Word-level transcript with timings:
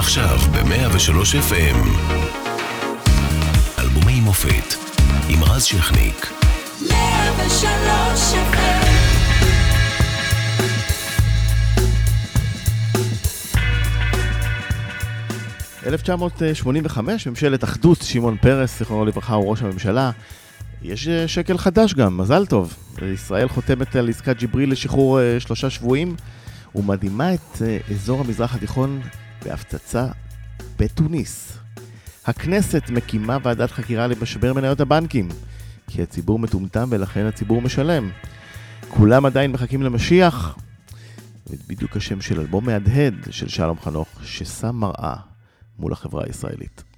עכשיו 0.00 0.38
ב-103 0.52 1.34
FM. 1.50 1.76
אלבומי 3.78 4.20
מופת 4.20 4.74
עם 5.28 5.44
רז 5.44 5.64
שכניק. 5.64 6.32
103 6.88 7.64
FM 8.34 8.86
1985, 15.86 17.26
ממשלת 17.26 17.64
אחדות, 17.64 18.02
שמעון 18.02 18.36
פרס, 18.36 18.78
זיכרונו 18.78 19.04
לברכה, 19.04 19.34
הוא 19.34 19.50
ראש 19.50 19.62
הממשלה. 19.62 20.10
יש 20.82 21.08
אה, 21.08 21.28
שקל 21.28 21.58
חדש 21.58 21.94
גם, 21.94 22.16
מזל 22.16 22.46
טוב. 22.46 22.76
ישראל 23.14 23.48
חותמת 23.48 23.96
על 23.96 24.08
עסקת 24.08 24.36
ג'יבריל 24.38 24.72
לשחרור 24.72 25.20
אה, 25.20 25.40
שלושה 25.40 25.70
שבויים, 25.70 26.16
ומדהימה 26.74 27.34
את 27.34 27.62
אה, 27.62 27.78
אזור 27.90 28.20
המזרח 28.20 28.54
התיכון 28.54 29.00
בהפצצה 29.44 30.06
בתוניס. 30.78 31.58
הכנסת 32.26 32.82
מקימה 32.90 33.38
ועדת 33.42 33.70
חקירה 33.70 34.06
למשבר 34.06 34.52
מניות 34.52 34.80
הבנקים, 34.80 35.28
כי 35.86 36.02
הציבור 36.02 36.38
מטומטם 36.38 36.88
ולכן 36.90 37.26
הציבור 37.26 37.62
משלם. 37.62 38.10
כולם 38.88 39.26
עדיין 39.26 39.52
מחכים 39.52 39.82
למשיח, 39.82 40.58
בדיוק 41.68 41.96
השם 41.96 42.20
של 42.20 42.40
אלבום 42.40 42.66
מהדהד 42.66 43.14
של 43.30 43.48
שלום 43.48 43.80
חנוך, 43.80 44.08
ששם 44.22 44.76
מראה 44.76 45.14
מול 45.78 45.92
החברה 45.92 46.24
הישראלית. 46.26 46.89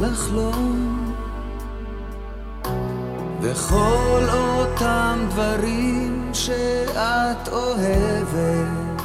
ולחלום 0.00 1.14
וכל 3.40 4.22
אותם 4.32 5.18
דברים 5.30 6.30
שאת 6.32 7.48
אוהבת 7.52 9.02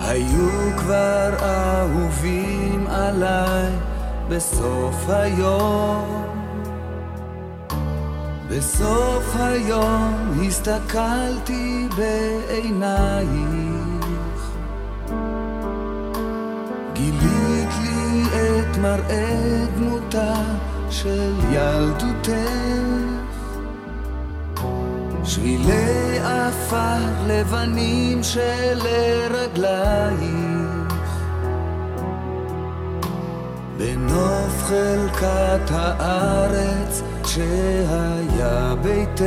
היו 0.00 0.76
כבר 0.76 1.30
אהובים 1.42 2.86
עליי 2.86 3.72
בסוף 4.28 5.08
היום. 5.08 6.24
בסוף 8.50 9.36
היום 9.36 10.40
הסתכלתי 10.46 11.88
בעינייך 11.96 13.65
את 18.76 18.80
מראה 18.80 19.64
דמותה 19.76 20.34
של 20.90 21.32
ילדותך. 21.50 22.30
שבילי 25.24 26.18
עפר 26.18 26.98
לבנים 27.26 28.22
שלרגלייך 28.22 28.56
בנוף 33.76 34.62
חלקת 34.62 35.70
הארץ 35.70 37.02
שהיה 37.24 38.74
ביתך. 38.82 39.22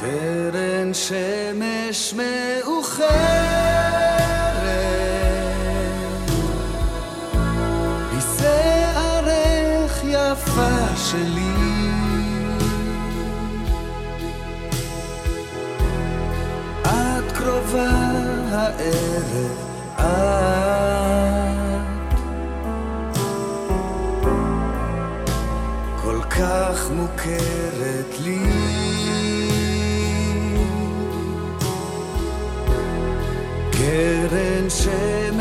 קרן 0.00 0.94
שמש 0.94 2.14
מאוחרת 2.14 3.83
קרובה 17.74 17.90
הערב 18.50 19.58
את. 19.98 20.04
כל 26.02 26.20
כך 26.30 26.90
מוכרת 26.90 28.20
לי. 28.20 28.38
קרן 33.72 34.70
שמש 34.70 35.33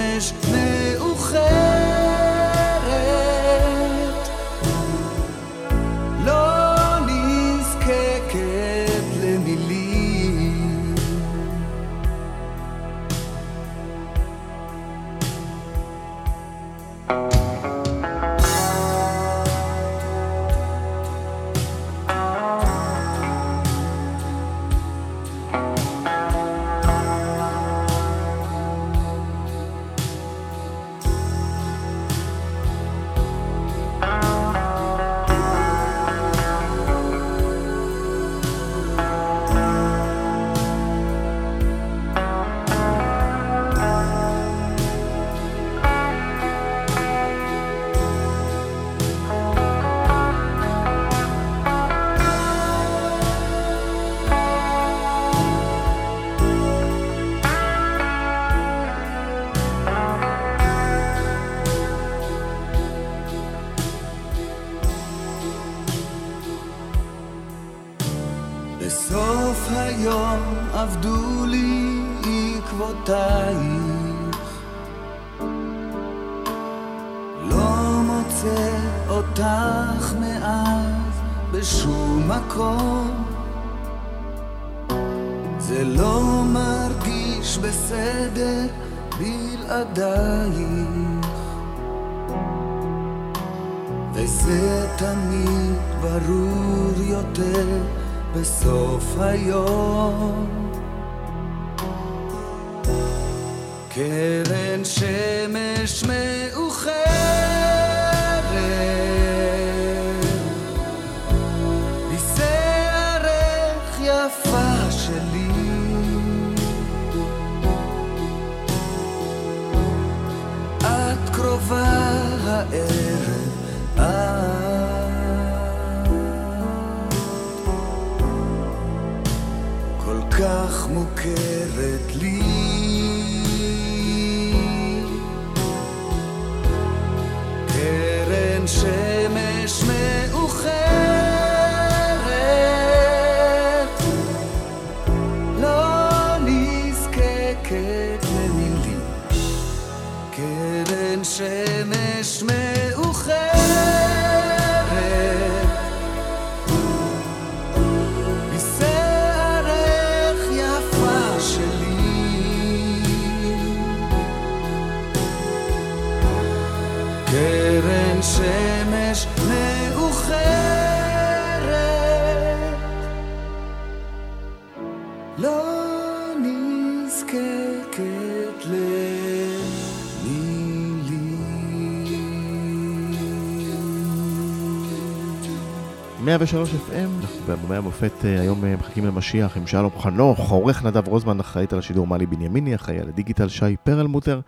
103 186.37 186.69
FM, 186.69 187.25
באלבומי 187.47 187.75
המופת 187.75 188.11
היום 188.23 188.65
אה, 188.65 188.75
מחכים 188.75 189.05
למשיח 189.05 189.57
עם 189.57 189.67
שלום 189.67 189.99
חנוך, 189.99 190.51
העורך 190.51 190.83
נדב 190.83 191.07
רוזמן, 191.07 191.39
אחראית 191.39 191.73
על 191.73 191.79
השידור 191.79 192.07
מלי 192.07 192.25
בנימיני, 192.25 192.75
אחראי 192.75 192.99
על 192.99 193.07
הדיגיטל 193.07 193.49
שי 193.49 193.75
פרלמוטר. 193.83 194.39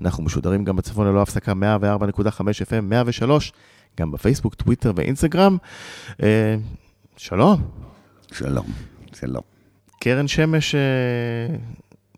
אנחנו 0.00 0.24
משודרים 0.24 0.64
גם 0.64 0.76
בצפון 0.76 1.06
ללא 1.06 1.22
הפסקה 1.22 1.52
104.5 1.52 2.40
FM, 2.40 2.80
103, 2.82 3.52
גם 4.00 4.10
בפייסבוק, 4.10 4.54
טוויטר 4.54 4.92
ואינסטגרם. 4.96 5.56
אה, 6.22 6.56
שלום, 7.16 7.62
שלום, 8.32 8.66
שלום. 9.12 9.42
קרן 10.00 10.28
שמש 10.28 10.74
אה, 10.74 10.80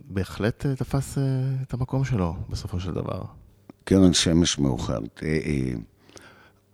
בהחלט 0.01 0.67
אה, 0.67 0.77
תפס 0.77 1.19
אה, 1.19 1.23
את 1.63 1.75
המקום 1.75 2.05
שלו 2.05 2.35
בסופו 2.51 2.81
של 2.81 2.93
דבר. 2.93 3.23
קרן 3.85 4.13
שמש 4.13 4.59
מאוחרת. 4.59 5.21
אה, 5.23 5.29
אה, 5.29 5.73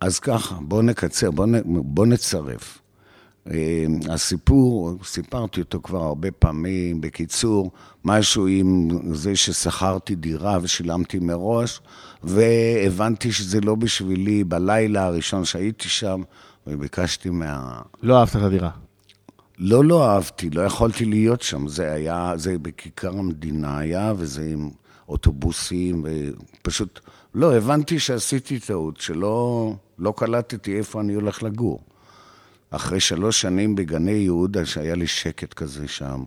אז 0.03 0.19
ככה, 0.19 0.55
בואו 0.61 0.81
נקצר, 0.81 1.31
בואו 1.31 1.47
בוא 1.65 2.05
נצרף. 2.05 2.81
אה, 3.51 3.85
הסיפור, 4.09 4.97
סיפרתי 5.03 5.61
אותו 5.61 5.79
כבר 5.83 6.03
הרבה 6.03 6.31
פעמים, 6.31 7.01
בקיצור, 7.01 7.71
משהו 8.05 8.47
עם 8.47 8.89
זה 9.13 9.35
ששכרתי 9.35 10.15
דירה 10.15 10.57
ושילמתי 10.61 11.19
מראש, 11.19 11.81
והבנתי 12.23 13.31
שזה 13.31 13.61
לא 13.61 13.75
בשבילי 13.75 14.43
בלילה 14.43 15.05
הראשון 15.05 15.45
שהייתי 15.45 15.89
שם, 15.89 16.21
וביקשתי 16.67 17.29
מה... 17.29 17.81
לא 18.01 18.19
אהבת 18.19 18.35
את 18.35 18.41
הדירה. 18.41 18.69
לא, 19.57 19.85
לא 19.85 20.09
אהבתי, 20.09 20.49
לא 20.49 20.61
יכולתי 20.61 21.05
להיות 21.05 21.41
שם. 21.41 21.67
זה 21.67 21.91
היה, 21.91 22.33
זה 22.35 22.57
בכיכר 22.61 23.19
המדינה 23.19 23.77
היה, 23.77 24.13
וזה 24.17 24.49
עם 24.53 24.69
אוטובוסים, 25.09 26.05
ופשוט, 26.05 26.99
לא, 27.35 27.55
הבנתי 27.55 27.99
שעשיתי 27.99 28.59
טעות, 28.59 28.97
שלא 28.97 29.75
לא 29.99 30.13
קלטתי 30.17 30.77
איפה 30.77 31.01
אני 31.01 31.13
הולך 31.13 31.43
לגור. 31.43 31.79
אחרי 32.69 32.99
שלוש 32.99 33.41
שנים 33.41 33.75
בגני 33.75 34.11
יהודה, 34.11 34.65
שהיה 34.65 34.95
לי 34.95 35.07
שקט 35.07 35.53
כזה 35.53 35.87
שם. 35.87 36.23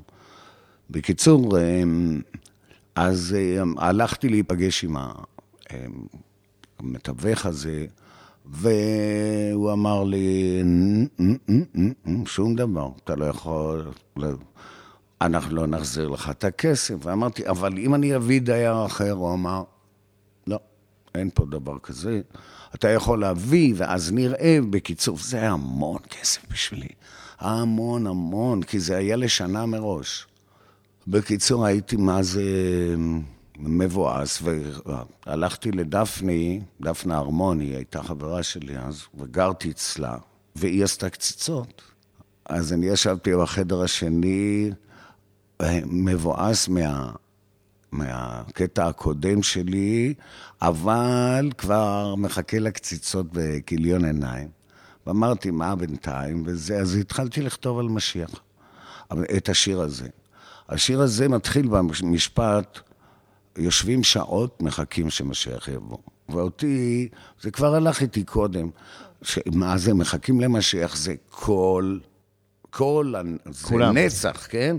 בקיצור, 0.90 1.58
אמ, 1.58 2.20
אז 2.94 3.36
אמ, 3.38 3.74
הלכתי 3.78 4.28
להיפגש 4.28 4.84
עם 4.84 4.96
אמ, 4.96 5.06
המתווך 6.78 7.46
הזה, 7.46 7.86
והוא 8.46 9.72
אמר 9.72 10.04
לי, 10.04 10.60
"נ- 10.64 11.06
נ- 11.18 11.36
נ- 11.48 11.64
נ- 11.80 11.92
נ- 12.06 12.26
שום 12.26 12.54
דבר, 12.56 12.88
אתה 13.04 13.16
לא 13.16 13.24
יכול, 13.24 13.90
לא, 14.16 14.28
אנחנו 15.20 15.56
לא 15.56 15.66
נחזיר 15.66 16.08
לך 16.08 16.30
את 16.30 16.44
הכסף. 16.44 16.94
ואמרתי, 17.02 17.48
אבל 17.48 17.78
אם 17.78 17.94
אני 17.94 18.16
אביא 18.16 18.40
דייר 18.40 18.86
אחר, 18.86 19.12
הוא 19.12 19.34
אמר, 19.34 19.62
לא, 20.46 20.58
אין 21.14 21.30
פה 21.34 21.44
דבר 21.50 21.78
כזה. 21.78 22.20
אתה 22.74 22.88
יכול 22.88 23.20
להביא, 23.20 23.74
ואז 23.76 24.12
נראה. 24.12 24.58
בקיצור, 24.70 25.18
זה 25.18 25.36
היה 25.36 25.52
המון 25.52 25.98
כסף 26.10 26.42
בשבילי. 26.50 26.88
המון 27.38 28.06
המון, 28.06 28.62
כי 28.62 28.80
זה 28.80 28.96
היה 28.96 29.16
לשנה 29.16 29.66
מראש. 29.66 30.26
בקיצור, 31.06 31.66
הייתי 31.66 31.96
מה 31.96 32.22
זה 32.22 32.42
מבואס, 33.58 34.42
והלכתי 35.26 35.70
לדפני, 35.70 36.60
דפנה 36.80 37.16
הרמוני, 37.16 37.64
היא 37.64 37.76
הייתה 37.76 38.02
חברה 38.02 38.42
שלי 38.42 38.78
אז, 38.78 39.02
וגרתי 39.14 39.70
אצלה, 39.70 40.16
והיא 40.56 40.84
עשתה 40.84 41.10
קציצות. 41.10 41.82
אז 42.44 42.72
אני 42.72 42.86
ישבתי 42.86 43.30
בחדר 43.42 43.82
השני, 43.82 44.70
אה, 45.60 45.80
מבואס 45.86 46.68
מה... 46.68 47.12
מהקטע 47.96 48.86
הקודם 48.86 49.42
שלי, 49.42 50.14
אבל 50.62 51.50
כבר 51.58 52.14
מחכה 52.14 52.58
לקציצות 52.58 53.26
בכיליון 53.32 54.04
עיניים. 54.04 54.48
ואמרתי, 55.06 55.50
מה 55.50 55.76
בינתיים? 55.76 56.42
וזה, 56.46 56.76
אז 56.78 56.96
התחלתי 56.96 57.42
לכתוב 57.42 57.78
על 57.78 57.88
משיח, 57.88 58.30
את 59.36 59.48
השיר 59.48 59.80
הזה. 59.80 60.08
השיר 60.68 61.00
הזה 61.00 61.28
מתחיל 61.28 61.68
במשפט, 61.68 62.78
יושבים 63.58 64.02
שעות, 64.04 64.62
מחכים 64.62 65.10
שמשיח 65.10 65.68
יבוא. 65.68 65.98
ואותי, 66.28 67.08
זה 67.40 67.50
כבר 67.50 67.74
הלך 67.74 68.02
איתי 68.02 68.24
קודם. 68.24 68.70
ש- 69.22 69.38
מה 69.52 69.78
זה, 69.78 69.94
מחכים 69.94 70.40
למשיח, 70.40 70.96
זה 70.96 71.14
כל, 71.30 71.98
כל, 72.70 73.14
ה- 73.16 73.22
זה 73.50 73.66
כולם. 73.68 73.98
נצח, 73.98 74.46
כן? 74.50 74.76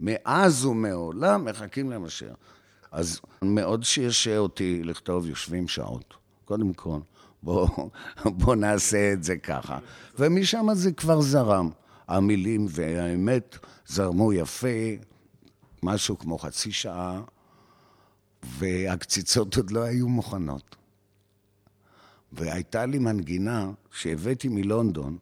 מאז 0.00 0.64
ומעולם 0.64 1.44
מחכים 1.44 1.90
למשיח. 1.90 2.36
אז 2.92 3.20
מאוד 3.42 3.84
שישע 3.84 4.38
אותי 4.38 4.82
לכתוב 4.84 5.26
יושבים 5.26 5.68
שעות. 5.68 6.14
קודם 6.44 6.72
כל, 6.72 6.98
בוא, 7.42 7.68
בוא 8.38 8.56
נעשה 8.56 9.12
את 9.12 9.24
זה 9.24 9.36
ככה. 9.36 9.78
ומשם 10.18 10.66
זה 10.74 10.92
כבר 10.92 11.20
זרם. 11.20 11.70
המילים 12.08 12.66
והאמת 12.70 13.58
זרמו 13.86 14.32
יפה, 14.32 14.68
משהו 15.82 16.18
כמו 16.18 16.38
חצי 16.38 16.72
שעה, 16.72 17.22
והקציצות 18.42 19.56
עוד 19.56 19.70
לא 19.70 19.80
היו 19.80 20.08
מוכנות. 20.08 20.76
והייתה 22.32 22.86
לי 22.86 22.98
מנגינה 22.98 23.70
שהבאתי 23.92 24.48
מלונדון, 24.48 25.18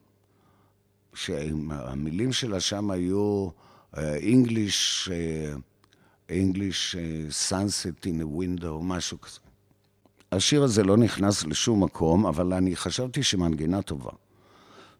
שהמילים 1.15 2.33
שלה 2.33 2.61
שם 2.61 2.91
היו 2.91 3.49
אה, 3.97 4.19
English, 4.19 5.11
אה, 5.11 5.55
English 6.31 6.97
אה, 6.99 7.29
sunset 7.49 8.07
in 8.07 8.21
a 8.23 8.41
window, 8.41 8.83
משהו 8.83 9.21
כזה. 9.21 9.39
השיר 10.33 10.63
הזה 10.63 10.83
לא 10.83 10.97
נכנס 10.97 11.45
לשום 11.45 11.85
מקום, 11.85 12.27
אבל 12.27 12.53
אני 12.53 12.77
חשבתי 12.77 13.23
שמנגינה 13.23 13.83
טובה. 13.83 14.11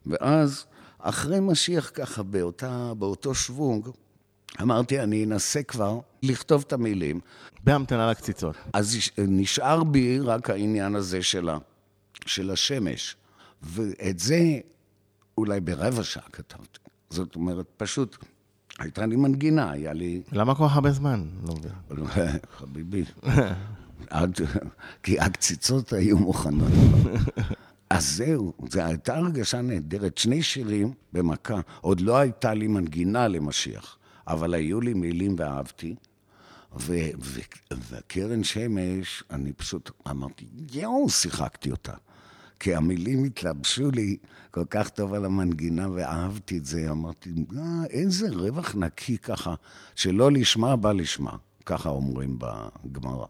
ואז, 0.05 0.65
אחרי 0.99 1.39
משיח 1.39 1.91
ככה, 1.93 2.23
באותה, 2.23 2.93
באותו 2.97 3.35
שוונג, 3.35 3.87
אמרתי, 4.61 4.99
אני 4.99 5.25
אנסה 5.25 5.63
כבר 5.63 5.99
לכתוב 6.23 6.63
את 6.67 6.73
המילים. 6.73 7.19
בהמתנה 7.63 8.11
לקציצות. 8.11 8.55
אז 8.73 8.97
נשאר 9.17 9.83
בי 9.83 10.19
רק 10.19 10.49
העניין 10.49 10.95
הזה 10.95 11.23
של, 11.23 11.49
ה, 11.49 11.57
של 12.25 12.51
השמש. 12.51 13.15
ואת 13.61 14.19
זה 14.19 14.59
אולי 15.37 15.59
ברבע 15.59 16.03
שעה 16.03 16.29
כתבתי. 16.31 16.79
זאת 17.09 17.35
אומרת, 17.35 17.65
פשוט 17.77 18.17
הייתה 18.79 19.05
לי 19.05 19.15
מנגינה, 19.15 19.71
היה 19.71 19.93
לי... 19.93 20.21
למה 20.31 20.55
כל 20.55 20.67
כך 20.67 20.75
הרבה 20.75 20.91
זמן? 20.91 21.25
לא. 21.43 22.05
חביבי, 22.57 23.03
כי 25.03 25.19
הקציצות 25.19 25.93
היו 25.93 26.17
מוכנות. 26.17 26.71
אז 27.89 28.15
זהו, 28.15 28.53
זו 28.69 28.81
הייתה 28.81 29.17
הרגשה 29.17 29.61
נהדרת. 29.61 30.17
שני 30.17 30.43
שירים 30.43 30.93
במכה. 31.13 31.59
עוד 31.81 32.01
לא 32.01 32.17
הייתה 32.17 32.53
לי 32.53 32.67
מנגינה 32.67 33.27
למשיח, 33.27 33.97
אבל 34.27 34.53
היו 34.53 34.81
לי 34.81 34.93
מילים 34.93 35.35
ואהבתי. 35.37 35.95
ו- 36.79 37.09
ו- 37.21 37.39
וקרן 37.89 38.43
שמש, 38.43 39.23
אני 39.31 39.53
פשוט 39.53 39.91
אמרתי, 40.09 40.45
יואו, 40.73 41.09
שיחקתי 41.09 41.71
אותה. 41.71 41.93
כי 42.59 42.75
המילים 42.75 43.19
התלבשו 43.25 43.91
לי 43.95 44.17
כל 44.51 44.65
כך 44.73 44.89
טוב 44.89 45.13
על 45.13 45.25
המנגינה, 45.25 45.85
ואהבתי 45.95 46.57
את 46.57 46.65
זה. 46.65 46.79
אמרתי, 46.91 47.29
אה, 47.29 47.85
איזה 47.99 48.27
רווח 48.41 48.75
נקי 48.75 49.17
ככה, 49.17 49.53
שלא 49.95 50.27
לשמה 50.31 50.75
בא 50.75 50.91
לשמה. 50.93 51.35
ככה 51.65 51.89
אומרים 51.89 52.31
בגמרא. 52.41 53.27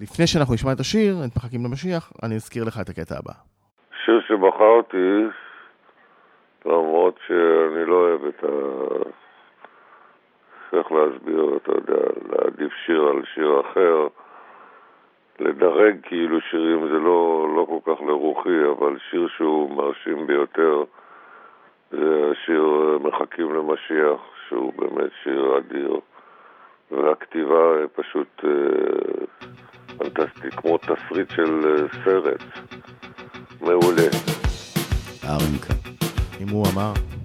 לפני 0.00 0.26
שאנחנו 0.26 0.54
נשמע 0.54 0.72
את 0.72 0.80
השיר, 0.80 1.14
את 1.24 1.36
מחכים 1.36 1.64
למשיח, 1.64 2.12
אני 2.22 2.34
אזכיר 2.34 2.64
לך 2.64 2.80
את 2.80 2.88
הקטע 2.88 3.14
הבא. 3.18 3.32
שיר 4.04 4.20
שבחרתי, 4.28 5.06
למרות 6.66 7.18
שאני 7.26 7.84
לא 7.86 7.94
אוהב 7.94 8.24
את 8.24 8.44
ה... 8.44 8.48
איך 10.76 10.92
להסביר, 10.92 11.56
אתה 11.56 11.72
יודע, 11.72 12.02
להעדיף 12.30 12.72
שיר 12.86 13.02
על 13.02 13.22
שיר 13.34 13.60
אחר, 13.60 14.08
לדרג 15.42 15.96
כאילו 16.02 16.40
שירים 16.40 16.88
זה 16.88 16.98
לא, 16.98 17.48
לא 17.56 17.66
כל 17.68 17.94
כך 17.94 18.02
לרוחי, 18.02 18.64
אבל 18.78 18.96
שיר 19.10 19.28
שהוא 19.36 19.70
מרשים 19.76 20.26
ביותר 20.26 20.84
זה 21.90 22.30
השיר 22.32 22.98
מחכים 23.00 23.54
למשיח, 23.54 24.20
שהוא 24.48 24.72
באמת 24.78 25.10
שיר 25.22 25.58
אדיר, 25.58 26.00
והכתיבה 26.90 27.86
פשוט 27.94 28.44
אה, 28.44 28.50
פנטסטי, 29.98 30.50
כמו 30.50 30.78
תסריט 30.78 31.30
של 31.30 31.60
אה, 31.64 32.04
סרט. 32.04 32.42
מעולה. 33.60 34.08
ארנקה. 35.24 35.74
אם 36.40 36.48
הוא 36.48 36.66
אמר. 36.74 37.21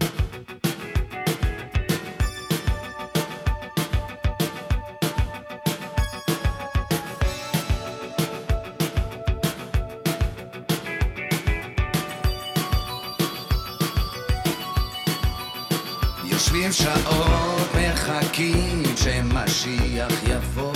שעות, 16.87 17.67
מחכים 17.75 18.83
שמשיח 18.95 20.23
יבוא. 20.27 20.73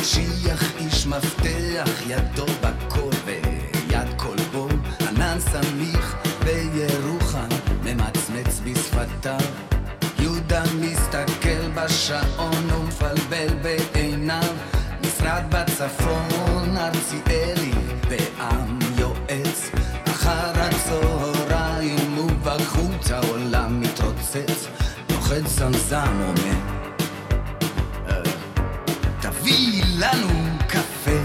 משיח 0.00 0.76
איש 0.76 1.06
מפתח, 1.06 1.90
ידו 2.06 2.46
בכל 2.60 3.10
ויד 3.24 4.08
כלבו. 4.16 4.68
ענן 5.08 5.38
סמיך 5.40 6.16
בירוחם, 6.44 7.48
ממצמץ 7.84 8.60
בשפתיו. 8.64 9.38
יהודה 10.18 10.62
מסתכל 10.80 11.68
בשעון 11.74 12.70
ומפלבל 12.70 13.48
בעיניו. 13.62 14.54
משרד 15.00 15.42
בצפון, 15.50 16.76
ארציאלי, 16.76 17.47
נוחת 25.42 25.50
זמזם 25.50 26.20
אומר, 26.20 26.58
"אה, 28.08 28.22
תביא 29.20 29.82
לנו 29.98 30.28
קפה. 30.68 31.18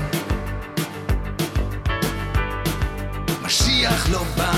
משיח 3.41 4.09
לא 4.09 4.23
בא. 4.37 4.51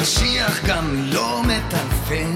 משיח 0.00 0.64
גם 0.66 0.94
לא 1.12 1.42
מטלפן. 1.42 2.34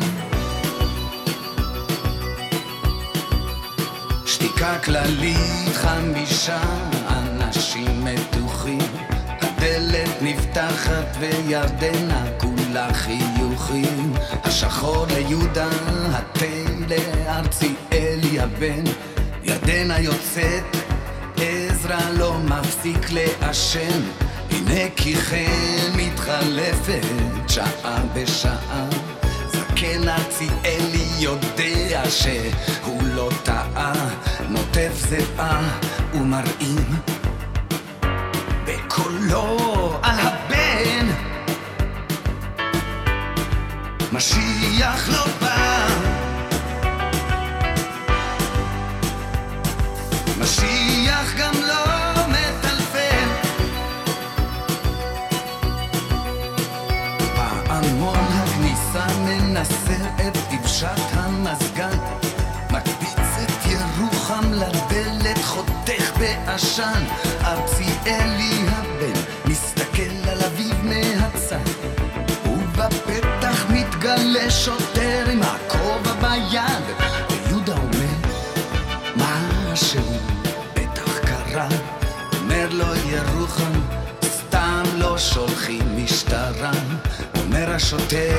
שתיקה 4.27 4.79
כללית, 4.79 5.75
חמישה 5.75 6.61
נפתחת 10.57 11.17
וירדנה 11.19 12.25
כולה 12.39 12.95
חיוכים. 12.95 14.13
השחור 14.45 15.07
ליהודה, 15.07 15.69
התה 16.13 16.47
לארציאלי 16.89 18.41
הבן. 18.41 18.85
ירדנה 19.43 19.99
יוצאת, 19.99 20.77
עזרא 21.37 22.11
לא 22.19 22.39
מפסיק 22.39 23.11
לעשן. 23.11 24.01
הנה 24.51 24.91
כי 24.97 25.17
כן 25.17 25.93
מתחלפת 25.97 27.03
שעה 27.49 28.03
בשעה. 28.15 28.89
זקן 29.53 30.09
ארציאלי 30.09 31.07
יודע 31.19 32.03
שהוא 32.11 33.03
לא 33.15 33.31
טעה, 33.45 33.93
נוטף 34.49 34.93
זיעה 35.09 35.79
ומרעים 36.15 36.97
בקולו 38.67 39.99
על 40.03 40.25
משיח 44.13 45.09
לא 45.09 45.27
בא. 45.41 45.87
משיח 50.39 51.35
גם 51.39 51.53
לא 51.69 51.85
מטלפן. 52.29 53.29
פעמון 57.37 58.19
הכניסה 58.19 59.07
מנסר 59.19 60.07
את 60.29 60.37
דבשת 60.51 61.01
המזגן 61.13 61.99
מקפיץ 62.71 63.19
את 63.43 63.67
ירוחם 63.67 64.53
לדלת 64.53 65.45
חותך 65.45 66.13
בעשן 66.19 67.05
ארציאלי 67.45 68.69
הבן 68.69 69.21
מסתכל 69.45 70.29
על 70.31 70.43
מתגלה 74.37 74.50
שוטר 74.50 75.25
עם 75.33 75.40
הכובע 75.43 76.12
ביד. 76.12 76.85
ויהודה 77.31 77.73
אומר 77.73 78.16
משהו 79.16 80.19
בטח 80.75 81.19
קרה 81.19 81.69
אומר 82.43 82.69
לו 82.71 82.95
ירוחם 83.07 83.73
סתם 84.25 84.83
לא 84.99 85.19
שולחים 85.19 86.05
משטרה. 86.05 86.71
אומר 87.38 87.71
השוטר 87.71 88.37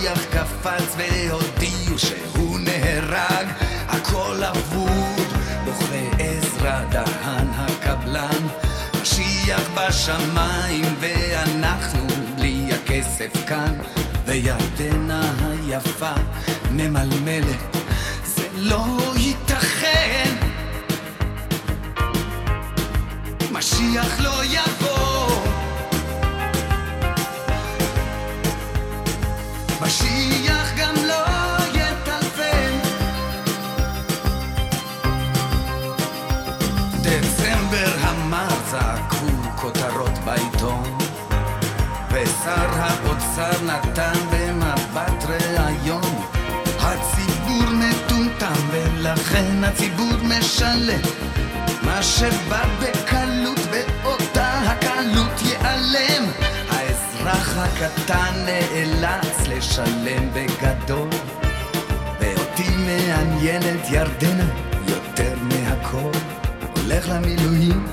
משיח 0.00 0.24
קפץ 0.24 0.96
והודיעו 0.96 1.98
שהוא 1.98 2.58
נהרג. 2.60 3.46
הכל 3.88 4.36
אבוד 4.44 5.28
בוכה 5.64 6.16
עזרא 6.18 6.84
דהן 6.90 7.46
הקבלן. 7.52 8.46
משיח 9.02 9.70
בשמיים 9.74 10.94
ואנחנו 11.00 12.06
בלי 12.36 12.68
הכסף 12.72 13.46
כאן. 13.46 13.74
וירדנה 14.26 15.32
היפה 15.40 16.14
ממלמלת 16.70 17.76
זה 18.24 18.48
לא 18.56 19.09
נתן 44.00 44.18
במבט 44.30 45.24
ראיון. 45.28 46.22
הציבור 46.78 47.64
מטומטם 47.70 48.68
ולכן 48.72 49.64
הציבור 49.64 50.12
משלם. 50.22 51.00
מה 51.82 52.02
שבא 52.02 52.64
בקלות 52.80 53.58
באותה 53.70 54.58
הקלות 54.58 55.42
ייעלם. 55.42 56.24
האזרח 56.70 57.58
הקטן 57.58 58.46
נאלץ 58.46 59.48
לשלם 59.48 60.30
בגדול. 60.32 61.08
ואותי 62.20 62.70
מעניינת 62.76 63.90
ירדנה 63.90 64.50
יותר 64.88 65.34
מהכל. 65.42 66.18
הולך 66.76 67.08
למילואים. 67.08 67.86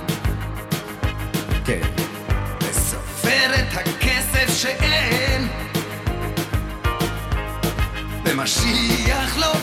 כן. 1.66 1.82
וסופר 2.62 3.56
את 3.56 3.78
שאין 4.58 5.17
ומשיח 8.30 9.38
לא 9.38 9.54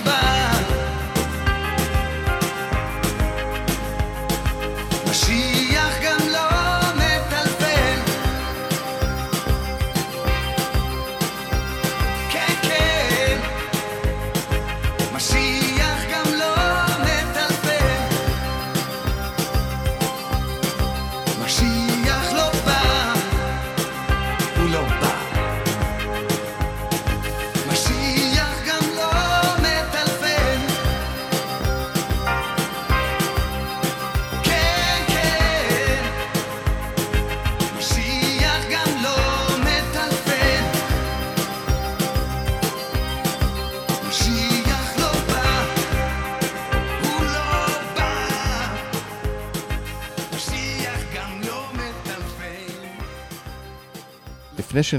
לפני 54.74 54.98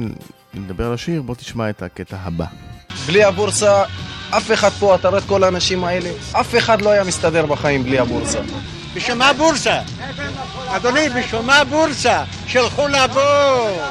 שנדבר 0.54 0.86
על 0.86 0.94
השיר, 0.94 1.22
בוא 1.22 1.36
תשמע 1.36 1.70
את 1.70 1.84
הקטע 1.84 2.18
הבא. 2.24 2.46
בלי 3.08 3.24
הבורסה, 3.24 3.84
אף 4.30 4.52
אחד 4.52 4.70
פה, 4.70 4.96
אתה 4.96 5.10
רואה 5.10 5.20
את 5.20 5.24
כל 5.28 5.44
האנשים 5.44 5.84
האלה, 5.84 6.10
אף 6.32 6.56
אחד 6.58 6.82
לא 6.82 6.90
היה 6.90 7.04
מסתדר 7.04 7.46
בחיים 7.46 7.84
בלי 7.84 8.00
הבורסה. 8.00 8.40
בשביל 8.96 9.18
מה 9.18 9.34
בורסה? 9.34 9.82
אדוני, 10.68 11.10
בשביל 11.10 11.42
מה 11.42 11.64
בורסה? 11.70 12.24
שילכו 12.48 12.88
לעבור! 12.88 13.82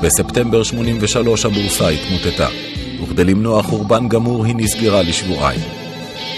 בספטמבר 0.00 0.62
83 0.62 1.44
הבורסה 1.44 1.88
התמוטטה, 1.88 2.48
וכדי 3.02 3.24
למנוע 3.24 3.62
חורבן 3.62 4.08
גמור 4.08 4.44
היא 4.44 4.54
נסגרה 4.56 5.02
לשבועיים. 5.02 5.60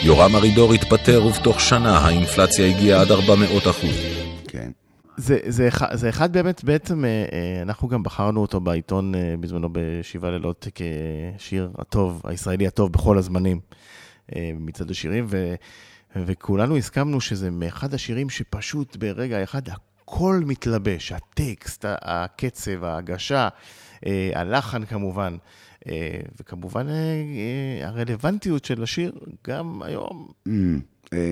יורם 0.03 0.37
ארידור 0.37 0.73
התפטר 0.73 1.25
ובתוך 1.27 1.61
שנה 1.61 1.99
האינפלציה 1.99 2.67
הגיעה 2.67 3.01
עד 3.01 3.11
400 3.11 3.69
אחוז. 3.69 4.22
זה, 5.23 5.39
זה, 5.47 5.69
זה 5.93 6.09
אחד 6.09 6.33
באמת, 6.33 6.65
בעצם, 6.65 7.05
אה, 7.05 7.25
אה, 7.33 7.63
אנחנו 7.63 7.89
גם 7.89 8.03
בחרנו 8.03 8.41
אותו 8.41 8.61
בעיתון 8.61 9.15
אה, 9.15 9.35
בזמנו 9.41 9.69
בשבעה 9.73 10.31
לילות 10.31 10.67
כשיר 10.75 11.71
הטוב, 11.79 12.23
הישראלי 12.25 12.67
הטוב 12.67 12.93
בכל 12.93 13.19
הזמנים, 13.19 13.61
מצעד 14.37 14.91
השירים, 14.91 15.27
ו, 15.29 15.55
וכולנו 16.17 16.77
הסכמנו 16.77 17.21
שזה 17.21 17.51
מאחד 17.51 17.95
השירים 17.95 18.31
שפשוט 18.31 18.97
ברגע 18.97 19.43
אחד 19.43 19.63
הכל 19.69 20.43
מתלבש, 20.47 21.13
הטקסט, 21.13 21.85
הקצב, 21.89 22.85
ההגשה, 22.85 23.49
הלחן 24.35 24.85
כמובן, 24.85 25.37
וכמובן 26.41 26.87
הרלוונטיות 27.83 28.65
של 28.65 28.83
השיר 28.83 29.13
גם 29.49 29.83
היום. 29.83 30.29
Mm, 30.49 30.51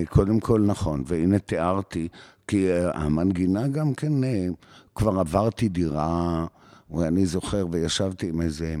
קודם 0.09 0.39
כל 0.39 0.61
נכון, 0.61 1.03
והנה 1.07 1.39
תיארתי, 1.39 2.07
כי 2.51 2.71
אה, 2.71 2.91
המנגינה 2.93 3.67
גם 3.67 3.93
כן, 3.93 4.23
אה, 4.23 4.47
כבר 4.95 5.19
עברתי 5.19 5.69
דירה, 5.69 6.45
ואני 6.89 7.25
זוכר, 7.25 7.65
וישבתי 7.71 8.29
עם 8.29 8.41
איזה 8.41 8.75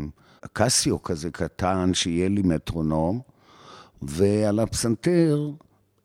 קסיו 0.53 1.03
כזה 1.03 1.31
קטן, 1.31 1.93
שיהיה 1.93 2.29
לי 2.29 2.41
מטרונום, 2.41 3.21
ועל 4.01 4.59
הפסנתר, 4.59 5.49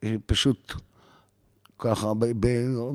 אה, 0.05 0.15
פשוט 0.27 0.75
ככה, 1.79 2.15
ב, 2.15 2.25
ב, 2.41 2.47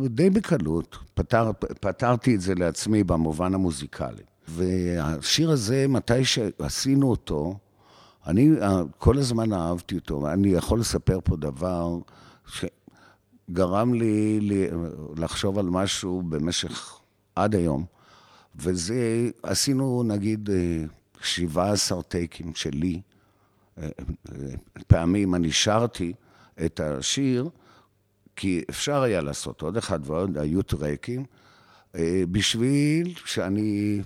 די 0.08 0.30
בקלות, 0.30 0.98
פתר, 1.14 1.52
פתרתי 1.80 2.36
את 2.36 2.42
זה 2.42 2.56
לעצמי 2.56 3.04
במובן 3.04 3.54
המוזיקלי. 3.54 4.24
והשיר 4.48 5.52
הזה, 5.52 5.86
מתי 5.90 6.26
שעשינו 6.26 7.10
אותו, 7.10 7.56
אני 8.28 8.50
כל 8.98 9.18
הזמן 9.18 9.54
אהבתי 9.54 9.96
אותו, 9.96 10.30
אני 10.30 10.50
יכול 10.50 10.80
לספר 10.80 11.20
פה 11.24 11.36
דבר 11.36 11.98
שגרם 13.52 13.94
לי 13.94 14.40
לי 14.40 14.68
לחשוב 15.18 15.60
על 15.60 15.66
משהו 15.66 16.22
במשך 16.22 17.00
עד 17.36 17.56
היום, 17.56 17.86
וזה, 18.56 19.30
עשינו 19.44 20.04
נגיד 20.04 20.50
אה, 20.50 20.84
17 21.22 22.04
טייקים 22.04 22.56
שלי, 22.56 23.02
אה, 23.78 23.84
אה, 23.84 24.38
פעמים 24.88 25.36
אני 25.36 25.52
שרתי 25.52 26.14
את 26.66 26.80
השיר, 26.80 27.50
כי 28.36 28.64
אפשר 28.70 29.02
היה 29.02 29.22
לעשות 29.22 29.62
עוד 29.62 29.78
אחד 29.78 30.00
ועוד, 30.04 30.38
היו 30.38 30.62
טרקים, 30.62 31.26
אה, 31.96 32.24
בשביל 32.32 33.14
שאני 33.26 34.02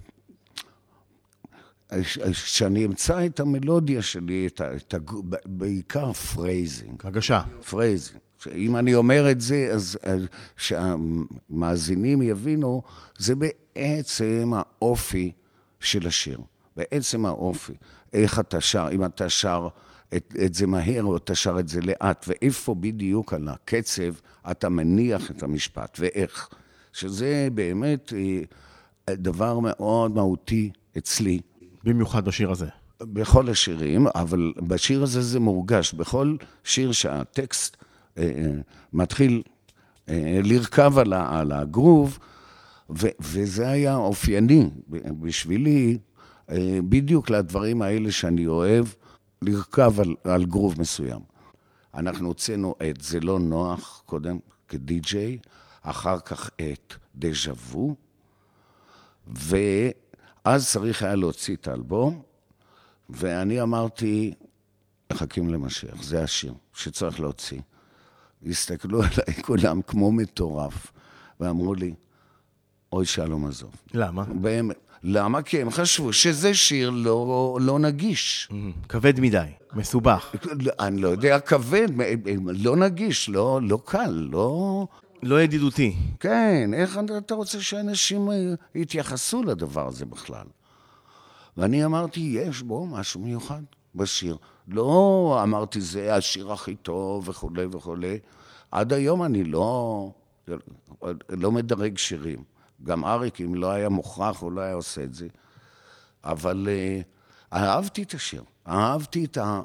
שאני 2.33 2.85
אמצא 2.85 3.25
את 3.25 3.39
המלודיה 3.39 4.01
שלי, 4.01 4.47
את 4.47 4.61
ה, 4.61 4.75
את 4.75 4.93
ה, 4.93 4.97
בעיקר 5.45 6.13
phrasing. 6.13 7.01
הגשה. 7.03 7.41
phrasing. 7.69 8.24
אם 8.55 8.75
אני 8.75 8.95
אומר 8.95 9.31
את 9.31 9.41
זה, 9.41 9.69
אז 9.73 9.97
אז 10.03 10.25
שהמאזינים 10.57 12.21
יבינו, 12.21 12.81
זה 13.17 13.33
בעצם 13.35 14.51
האופי 14.55 15.31
של 15.79 16.07
השיר. 16.07 16.39
בעצם 16.77 17.25
האופי. 17.25 17.73
איך 18.13 18.39
אתה 18.39 18.61
שר, 18.61 18.87
אם 18.91 19.05
אתה 19.05 19.29
שר 19.29 19.67
את, 20.15 20.35
את 20.45 20.53
זה 20.53 20.67
מהר 20.67 21.03
או 21.03 21.17
אתה 21.17 21.35
שר 21.35 21.59
את 21.59 21.67
זה 21.67 21.81
לאט, 21.81 22.25
ואיפה 22.27 22.75
בדיוק 22.75 23.33
על 23.33 23.47
הקצב 23.47 24.13
אתה 24.51 24.69
מניח 24.69 25.31
את 25.31 25.43
המשפט, 25.43 25.97
ואיך. 25.99 26.49
שזה 26.93 27.47
באמת 27.53 28.13
אה, 28.13 29.15
דבר 29.15 29.59
מאוד 29.59 30.15
מהותי 30.15 30.71
אצלי. 30.97 31.39
במיוחד 31.83 32.25
בשיר 32.25 32.51
הזה. 32.51 32.67
בכל 33.01 33.49
השירים, 33.49 34.07
אבל 34.15 34.53
בשיר 34.67 35.03
הזה 35.03 35.21
זה 35.21 35.39
מורגש. 35.39 35.93
בכל 35.93 36.35
שיר 36.63 36.91
שהטקסט 36.91 37.77
מתחיל 38.93 39.41
אה, 40.09 40.39
לרכב 40.43 40.97
על, 40.97 41.51
הגרוב, 41.51 42.19
וזה 43.19 43.69
היה 43.69 43.95
אופייני 43.95 44.69
בשבילי, 45.19 45.97
אה, 46.49 46.79
בדיוק 46.89 47.29
לדברים 47.29 47.81
האלה 47.81 48.11
שאני 48.11 48.47
אוהב, 48.47 48.85
לרכב 49.41 49.99
על, 49.99 50.15
על 50.23 50.45
גרוב 50.45 50.81
מסוים. 50.81 51.19
אנחנו 51.93 52.27
הוצאנו 52.27 52.75
את 52.89 53.01
זה 53.01 53.19
לא 53.19 53.39
נוח 53.39 54.03
קודם 54.05 54.39
כדי-ג'יי, 54.67 55.37
אחר 55.81 56.19
כך 56.19 56.49
את 56.55 56.93
דז'ה 57.15 57.51
וו, 57.51 57.95
ואז 59.27 60.71
צריך 60.71 61.03
היה 61.03 61.15
להוציא 61.15 61.55
את 61.55 61.67
האלבום, 61.67 62.21
ואני 63.09 63.61
אמרתי, 63.61 64.33
מחכים 65.13 65.49
למשיח, 65.49 66.03
זה 66.03 66.23
השיר 66.23 66.53
שצריך 66.73 67.19
להוציא. 67.19 67.61
הסתכלו 68.45 68.99
עליי 68.99 69.43
כולם 69.43 69.81
כמו 69.81 70.11
מטורף, 70.11 70.91
ואמרו 71.39 71.73
לי, 71.75 71.93
אוי 72.93 73.05
שלום 73.05 73.47
עזוב. 73.47 73.71
למה? 73.93 74.23
באמת. 74.23 74.75
למה? 75.03 75.41
כי 75.41 75.61
הם 75.61 75.69
חשבו 75.71 76.13
שזה 76.13 76.53
שיר 76.53 76.89
לא, 76.89 77.57
לא 77.61 77.79
נגיש. 77.79 78.49
כבד 78.89 79.19
מדי, 79.19 79.45
מסובך. 79.73 80.35
אני 80.79 81.01
לא 81.01 81.07
יודע, 81.07 81.39
כבד, 81.39 81.87
לא 82.37 82.75
נגיש, 82.75 83.29
לא, 83.29 83.59
לא 83.63 83.79
קל, 83.85 84.27
לא... 84.31 84.87
לא 85.23 85.41
ידידותי. 85.41 85.95
כן, 86.19 86.71
איך 86.73 86.99
אתה 87.17 87.35
רוצה 87.35 87.61
שאנשים 87.61 88.31
אה, 88.31 88.53
יתייחסו 88.75 89.43
לדבר 89.43 89.87
הזה 89.87 90.05
בכלל? 90.05 90.45
ואני 91.57 91.85
אמרתי, 91.85 92.19
יש 92.19 92.61
בו 92.61 92.85
משהו 92.85 93.21
מיוחד 93.21 93.61
בשיר. 93.95 94.37
לא 94.67 95.39
אמרתי, 95.43 95.81
זה 95.81 96.15
השיר 96.15 96.51
הכי 96.51 96.75
טוב 96.75 97.29
וכולי 97.29 97.65
וכולי. 97.71 98.19
עד 98.71 98.93
היום 98.93 99.23
אני 99.23 99.43
לא, 99.43 100.11
לא 101.29 101.51
מדרג 101.51 101.97
שירים. 101.97 102.43
גם 102.83 103.05
אריק, 103.05 103.41
אם 103.41 103.55
לא 103.55 103.71
היה 103.71 103.89
מוכרח, 103.89 104.39
הוא 104.39 104.51
לא 104.51 104.61
היה 104.61 104.73
עושה 104.73 105.03
את 105.03 105.13
זה. 105.13 105.27
אבל 106.23 106.67
uh, 106.67 107.55
אהבתי 107.55 108.03
את 108.03 108.13
השיר. 108.13 108.43
אהבתי 108.67 109.25
את 109.25 109.37
ה... 109.37 109.61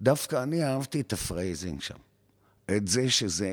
דווקא 0.00 0.42
אני 0.42 0.64
אהבתי 0.64 1.00
את 1.00 1.12
ה 1.12 1.20
phrasing 1.20 1.80
שם. 1.80 1.94
את 2.76 2.88
זה 2.88 3.10
שזה... 3.10 3.52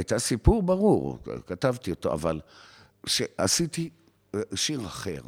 את 0.00 0.12
הסיפור 0.12 0.62
ברור, 0.62 1.18
כתבתי 1.46 1.90
אותו, 1.90 2.12
אבל 2.12 2.40
שעשיתי 3.06 3.90
שיר 4.54 4.86
אחר. 4.86 5.20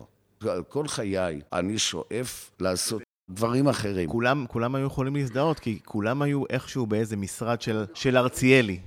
כל 0.69 0.89
חיי 0.89 1.41
אני 1.53 1.79
שואף 1.79 2.51
לעשות 2.61 3.03
דברים 3.31 3.69
אחרים. 3.69 4.11
כולם, 4.11 4.45
כולם 4.49 4.75
היו 4.75 4.87
יכולים 4.87 5.17
להזדהות, 5.17 5.59
כי 5.59 5.79
כולם 5.85 6.23
היו 6.23 6.43
איכשהו 6.51 6.87
באיזה 6.87 7.17
משרד 7.17 7.61
של, 7.61 7.85
של 7.95 8.17
ארציאלי. 8.17 8.81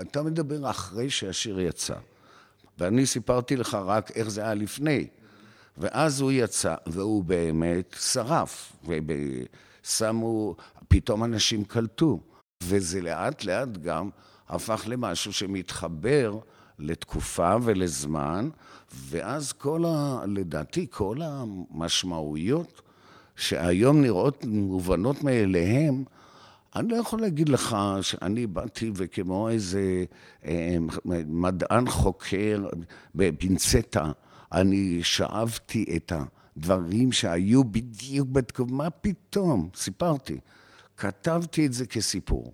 אתה 0.00 0.22
מדבר 0.22 0.70
אחרי 0.70 1.10
שהשיר 1.10 1.60
יצא, 1.60 1.94
ואני 2.78 3.06
סיפרתי 3.06 3.56
לך 3.56 3.74
רק 3.74 4.10
איך 4.10 4.28
זה 4.28 4.42
היה 4.42 4.54
לפני. 4.54 5.06
ואז 5.78 6.20
הוא 6.20 6.32
יצא, 6.32 6.74
והוא 6.86 7.24
באמת 7.24 7.96
שרף, 8.00 8.72
ושמו, 9.84 10.56
פתאום 10.88 11.24
אנשים 11.24 11.64
קלטו, 11.64 12.20
וזה 12.62 13.00
לאט 13.00 13.44
לאט 13.44 13.68
גם 13.68 14.10
הפך 14.48 14.84
למשהו 14.86 15.32
שמתחבר 15.32 16.38
לתקופה 16.78 17.56
ולזמן, 17.62 18.48
ואז 18.92 19.52
כל 19.52 19.84
ה... 19.86 20.20
לדעתי, 20.26 20.86
כל 20.90 21.16
המשמעויות 21.22 22.82
שהיום 23.38 24.00
נראות 24.00 24.44
מובנות 24.44 25.24
מאליהם, 25.24 26.04
אני 26.76 26.88
לא 26.88 26.96
יכול 26.96 27.20
להגיד 27.20 27.48
לך 27.48 27.76
שאני 28.02 28.46
באתי 28.46 28.90
וכמו 28.94 29.48
איזה 29.48 30.04
אה, 30.44 30.76
מדען 31.26 31.88
חוקר 31.88 32.66
בפינצטה, 33.14 34.12
אני 34.52 35.00
שאבתי 35.02 35.84
את 35.96 36.12
הדברים 36.56 37.12
שהיו 37.12 37.64
בדיוק 37.64 38.28
בתקופה, 38.28 38.74
מה 38.74 38.90
פתאום? 38.90 39.68
סיפרתי. 39.74 40.38
כתבתי 40.96 41.66
את 41.66 41.72
זה 41.72 41.86
כסיפור, 41.86 42.52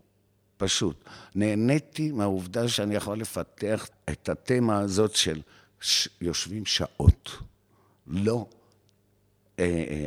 פשוט. 0.57 1.05
נהניתי 1.35 2.13
מהעובדה 2.13 2.69
שאני 2.69 2.95
יכול 2.95 3.21
לפתח 3.21 3.89
את 4.11 4.29
התמה 4.29 4.79
הזאת 4.79 5.15
של 5.15 5.41
ש... 5.81 6.09
יושבים 6.21 6.67
שעות, 6.67 7.31
לא 8.07 8.33
אה, 8.35 8.41
אה, 8.41 8.64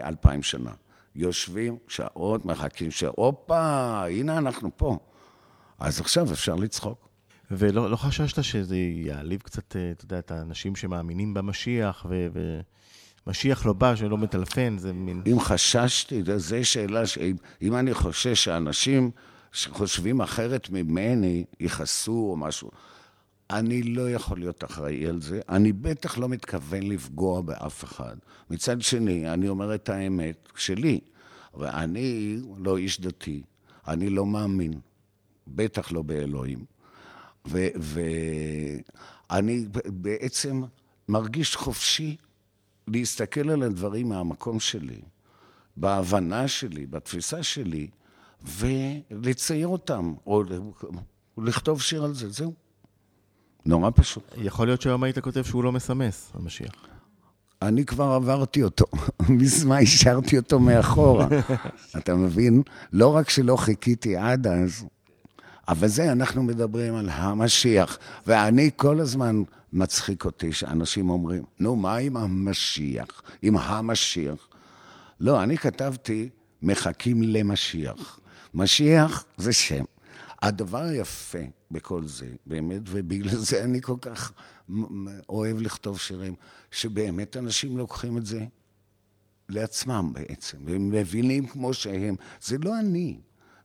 אלפיים 0.03 0.43
שנה. 0.43 0.71
יושבים 1.15 1.77
שעות, 1.87 2.45
מחכים 2.45 2.91
ש... 2.91 3.03
הופה, 3.03 4.03
הנה 4.05 4.37
אנחנו 4.37 4.69
פה. 4.77 4.97
אז 5.79 5.99
עכשיו 5.99 6.31
אפשר 6.31 6.55
לצחוק. 6.55 7.07
ולא 7.51 7.91
לא 7.91 7.95
חששת 7.95 8.43
שזה 8.43 8.77
יעליב 8.77 9.41
קצת, 9.41 9.75
אה, 9.75 9.91
אתה 9.91 10.05
יודע, 10.05 10.19
את 10.19 10.31
האנשים 10.31 10.75
שמאמינים 10.75 11.33
במשיח. 11.33 12.05
ומשיח 13.25 13.65
לא 13.65 13.73
בא, 13.73 13.95
שלא 13.95 14.17
מטלפן, 14.17 14.77
זה 14.77 14.93
מין... 14.93 15.21
אם 15.31 15.39
חששתי, 15.39 16.23
זו 16.37 16.55
שאלה 16.63 17.07
שאם 17.07 17.35
אם 17.61 17.75
אני 17.75 17.93
חושש 17.93 18.43
שאנשים 18.43 19.11
שחושבים 19.51 20.21
אחרת 20.21 20.69
ממני 20.69 21.45
יכעסו 21.59 22.27
או 22.31 22.37
משהו, 22.37 22.71
אני 23.49 23.83
לא 23.83 24.11
יכול 24.11 24.39
להיות 24.39 24.63
אחראי 24.63 25.07
על 25.07 25.21
זה. 25.21 25.41
אני 25.49 25.73
בטח 25.73 26.17
לא 26.17 26.29
מתכוון 26.29 26.83
לפגוע 26.83 27.41
באף 27.41 27.83
אחד. 27.83 28.15
מצד 28.49 28.81
שני, 28.81 29.33
אני 29.33 29.49
אומר 29.49 29.75
את 29.75 29.89
האמת 29.89 30.49
שלי, 30.55 30.99
ואני 31.53 32.39
לא 32.57 32.77
איש 32.77 33.01
דתי, 33.01 33.43
אני 33.87 34.09
לא 34.09 34.25
מאמין, 34.25 34.73
בטח 35.47 35.91
לא 35.91 36.01
באלוהים. 36.01 36.65
ואני 39.29 39.65
בעצם 39.85 40.63
מרגיש 41.07 41.55
חופשי 41.55 42.15
להסתכל 42.87 43.49
על 43.49 43.63
הדברים 43.63 44.09
מהמקום 44.09 44.59
שלי, 44.59 45.01
בהבנה 45.77 46.47
שלי, 46.47 46.85
בתפיסה 46.85 47.43
שלי, 47.43 47.87
ולצייר 48.41 49.67
אותם, 49.67 50.13
או 50.25 50.43
לכתוב 51.37 51.81
שיר 51.81 52.03
על 52.03 52.13
זה, 52.13 52.29
זהו. 52.29 52.66
נורא 53.67 53.89
פשוט. 53.95 54.23
יכול 54.37 54.67
להיות 54.67 54.81
שהיום 54.81 55.03
היית 55.03 55.19
כותב 55.19 55.43
שהוא 55.43 55.63
לא 55.63 55.71
מסמס, 55.71 56.31
המשיח. 56.33 56.73
אני 57.61 57.85
כבר 57.85 58.05
עברתי 58.05 58.63
אותו, 58.63 58.85
מזמן 59.29 59.77
השארתי 59.81 60.37
אותו 60.37 60.59
מאחורה. 60.59 61.27
אתה 61.97 62.15
מבין? 62.15 62.61
לא 62.93 63.15
רק 63.15 63.29
שלא 63.29 63.55
חיכיתי 63.55 64.17
עד 64.17 64.47
אז, 64.47 64.85
אבל 65.67 65.87
זה, 65.87 66.11
אנחנו 66.11 66.43
מדברים 66.43 66.95
על 66.95 67.09
המשיח. 67.11 67.97
ואני 68.27 68.69
כל 68.75 68.99
הזמן 68.99 69.43
מצחיק 69.73 70.25
אותי 70.25 70.53
שאנשים 70.53 71.09
אומרים, 71.09 71.43
נו, 71.59 71.75
מה 71.75 71.95
עם 71.95 72.17
המשיח? 72.17 73.21
עם 73.41 73.57
המשיח? 73.57 74.47
לא, 75.19 75.43
אני 75.43 75.57
כתבתי, 75.57 76.29
מחכים 76.61 77.23
למשיח. 77.23 78.19
משיח 78.53 79.25
זה 79.37 79.53
שם. 79.53 79.83
הדבר 80.41 80.83
היפה 80.83 81.37
בכל 81.71 82.05
זה, 82.05 82.27
באמת, 82.45 82.81
ובגלל 82.85 83.35
זה 83.35 83.63
אני 83.63 83.81
כל 83.81 83.95
כך 84.01 84.31
אוהב 85.29 85.61
לכתוב 85.61 85.99
שירים, 85.99 86.35
שבאמת 86.71 87.37
אנשים 87.37 87.77
לוקחים 87.77 88.17
את 88.17 88.25
זה 88.25 88.45
לעצמם 89.49 90.11
בעצם, 90.13 90.57
והם 90.65 90.89
מבינים 90.89 91.47
כמו 91.47 91.73
שהם. 91.73 92.15
זה 92.41 92.57
לא 92.57 92.79
אני, 92.79 93.19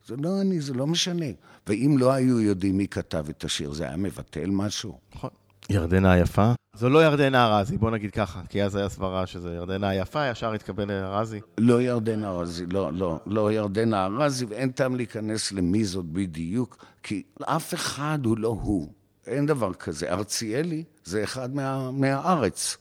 זה 0.05 0.15
לא 0.15 0.41
אני, 0.41 0.61
זה 0.61 0.73
לא 0.73 0.87
משנה. 0.87 1.25
ואם 1.67 1.95
לא 1.99 2.11
היו 2.11 2.39
יודעים 2.41 2.77
מי 2.77 2.87
כתב 2.87 3.25
את 3.29 3.43
השיר, 3.43 3.73
זה 3.73 3.83
היה 3.83 3.97
מבטל 3.97 4.49
משהו. 4.49 4.99
נכון. 5.15 5.29
ירדנה 5.69 6.11
היפה? 6.11 6.53
זו 6.75 6.89
לא 6.89 7.05
ירדנה 7.05 7.45
ארזי, 7.45 7.77
בוא 7.77 7.91
נגיד 7.91 8.11
ככה, 8.11 8.41
כי 8.49 8.63
אז 8.63 8.75
היה 8.75 8.89
סברה 8.89 9.27
שזה 9.27 9.53
ירדנה 9.53 9.89
היפה, 9.89 10.27
ישר 10.27 10.53
התקבל 10.53 10.91
לארזי. 10.91 11.39
לא 11.57 11.81
ירדנה 11.81 12.29
ארזי, 12.29 12.65
לא, 12.65 12.93
לא, 12.93 13.19
לא 13.25 13.51
ירדנה 13.51 14.05
ארזי, 14.05 14.45
ואין 14.45 14.71
טעם 14.71 14.95
להיכנס 14.95 15.51
למי 15.51 15.85
זאת 15.85 16.05
בדיוק, 16.05 16.85
כי 17.03 17.23
אף 17.41 17.73
אחד 17.73 18.19
הוא 18.25 18.37
לא 18.37 18.57
הוא. 18.61 18.91
אין 19.27 19.45
דבר 19.45 19.73
כזה. 19.73 20.11
ארציאלי 20.11 20.83
זה 21.03 21.23
אחד 21.23 21.55
מה, 21.55 21.91
מהארץ, 21.91 22.77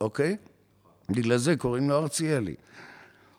אוקיי? 0.00 0.36
בגלל 1.10 1.36
זה 1.36 1.56
קוראים 1.56 1.88
לו 1.88 1.98
ארציאלי. 1.98 2.54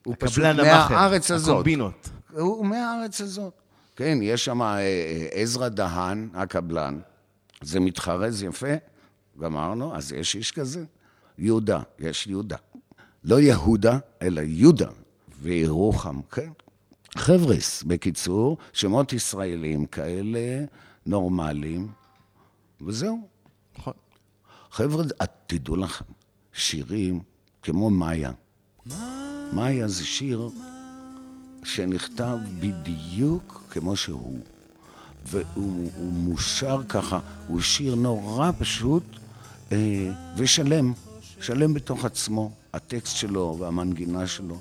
הוא 0.05 0.15
פשוט 0.19 0.43
מהארץ 0.43 1.31
הזאת. 1.31 1.49
הקומבינות. 1.49 2.09
הוא 2.31 2.65
מהארץ 2.65 3.21
הזאת. 3.21 3.53
כן, 3.95 4.17
יש 4.21 4.45
שם 4.45 4.61
אה, 4.61 4.77
אה, 4.77 5.27
עזרא 5.31 5.67
דהן, 5.67 6.29
הקבלן. 6.33 6.99
זה 7.61 7.79
מתחרז 7.79 8.43
יפה, 8.43 8.73
גמרנו, 9.39 9.95
אז 9.95 10.11
יש 10.11 10.35
איש 10.35 10.51
כזה. 10.51 10.85
יהודה, 11.37 11.81
יש 11.99 12.27
יהודה. 12.27 12.57
לא 13.23 13.39
יהודה, 13.39 13.99
אלא 14.21 14.41
יהודה 14.41 14.89
וירוחם, 15.41 16.21
כן. 16.31 16.51
חבר'ס, 17.17 17.83
בקיצור, 17.83 18.57
שמות 18.73 19.13
ישראלים 19.13 19.85
כאלה 19.85 20.65
נורמליים, 21.05 21.87
וזהו. 22.81 23.27
נכון. 23.77 23.93
חבר'ה, 24.71 25.03
את 25.23 25.31
תדעו 25.47 25.75
לכם, 25.75 26.05
שירים 26.53 27.21
כמו 27.61 27.89
מאיה. 27.89 28.31
מאיה 29.53 29.87
זה 29.87 30.05
שיר 30.05 30.49
שנכתב 31.63 32.37
בדיוק 32.59 33.63
כמו 33.69 33.95
שהוא. 33.95 34.39
והוא 35.25 35.91
הוא 35.95 36.13
מושר 36.13 36.82
ככה, 36.89 37.19
הוא 37.47 37.62
שיר 37.62 37.95
נורא 37.95 38.51
פשוט 38.60 39.03
אה, 39.71 40.12
ושלם, 40.38 40.93
שלם 41.41 41.73
בתוך 41.73 42.05
עצמו, 42.05 42.51
הטקסט 42.73 43.15
שלו 43.15 43.55
והמנגינה 43.60 44.27
שלו. 44.27 44.58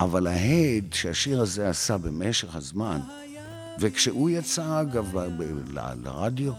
אבל 0.00 0.26
ההד 0.26 0.84
שהשיר 0.92 1.40
הזה 1.40 1.68
עשה 1.68 1.96
במשך 1.98 2.56
הזמן, 2.56 3.00
וכשהוא 3.80 4.30
יצא, 4.30 4.80
אגב, 4.80 5.10
ב- 5.18 5.42
ב- 5.42 5.78
ל- 5.78 5.94
לרדיו, 6.04 6.52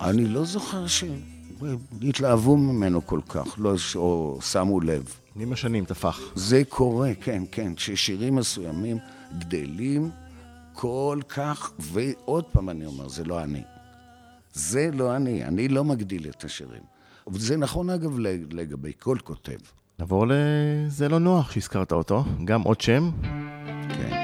אני 0.00 0.26
לא 0.26 0.44
זוכר 0.44 0.84
שהתלהבו 0.86 2.56
ממנו 2.56 3.06
כל 3.06 3.20
כך, 3.28 3.54
לא, 3.58 3.78
ש- 3.78 3.96
או 3.96 4.38
שמו 4.42 4.80
לב. 4.80 5.04
עם 5.40 5.52
השנים 5.52 5.84
טפח. 5.84 6.20
זה 6.34 6.62
קורה, 6.68 7.10
כן, 7.20 7.42
כן, 7.52 7.72
ששירים 7.76 8.34
מסוימים 8.36 8.98
גדלים 9.38 10.10
כל 10.78 11.18
כך, 11.28 11.72
ועוד 11.78 12.44
פעם 12.44 12.68
אני 12.68 12.86
אומר, 12.86 13.08
זה 13.08 13.24
לא 13.24 13.42
אני. 13.42 13.62
זה 14.52 14.90
לא 14.92 15.16
אני, 15.16 15.44
אני 15.44 15.68
לא 15.68 15.84
מגדיל 15.84 16.28
את 16.28 16.44
השירים. 16.44 16.82
וזה 17.28 17.56
נכון, 17.56 17.90
אגב, 17.90 18.18
לגבי 18.52 18.92
כל 18.98 19.18
כותב. 19.24 19.58
נעבור 19.98 20.26
ל"זה 20.26 21.08
לא 21.08 21.18
נוח" 21.18 21.50
שהזכרת 21.50 21.92
אותו, 21.92 22.24
גם 22.44 22.62
עוד 22.62 22.80
שם. 22.80 23.10
כן. 23.88 24.15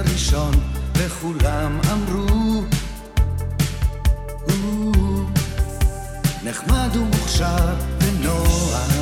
הראשון, 0.00 0.52
וכולם 0.96 1.80
אמרו, 1.92 2.62
"הוא 4.46 5.24
נחמד 6.44 6.96
ומוכשר 6.96 7.74
ונוח. 8.00 8.99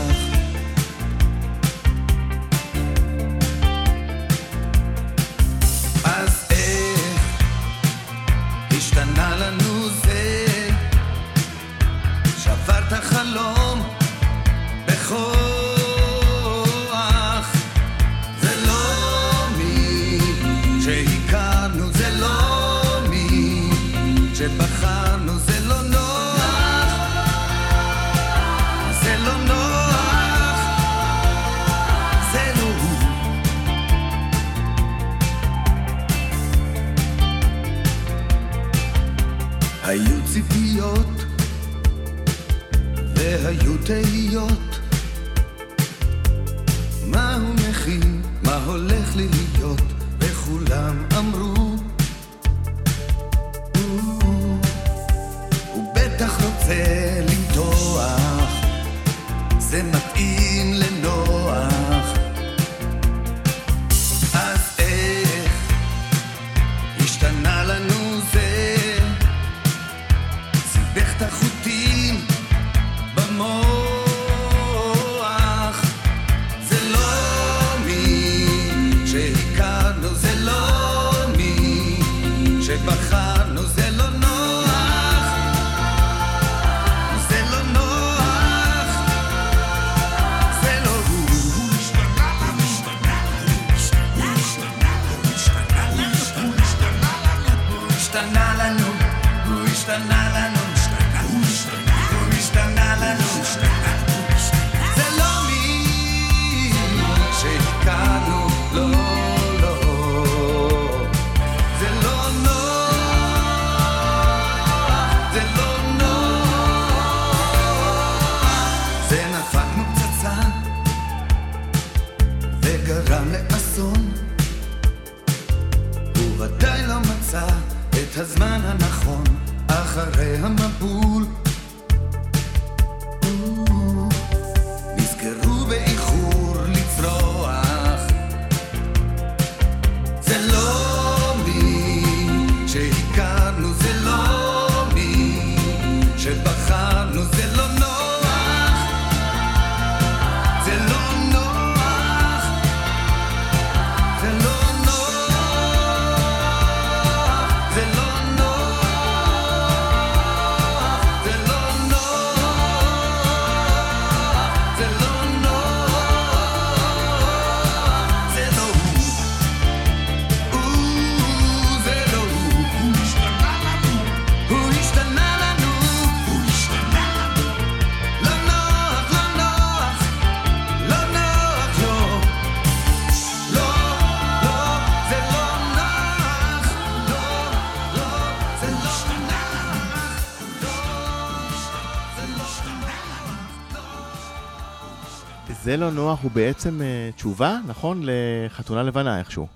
זה 195.69 195.77
לא 195.77 195.91
נוח 195.91 196.23
הוא 196.23 196.31
בעצם 196.31 196.83
אה, 196.83 197.11
תשובה, 197.17 197.61
נכון? 197.67 198.03
לחתונה 198.05 198.83
לבנה 198.83 199.19
איכשהו. 199.19 199.47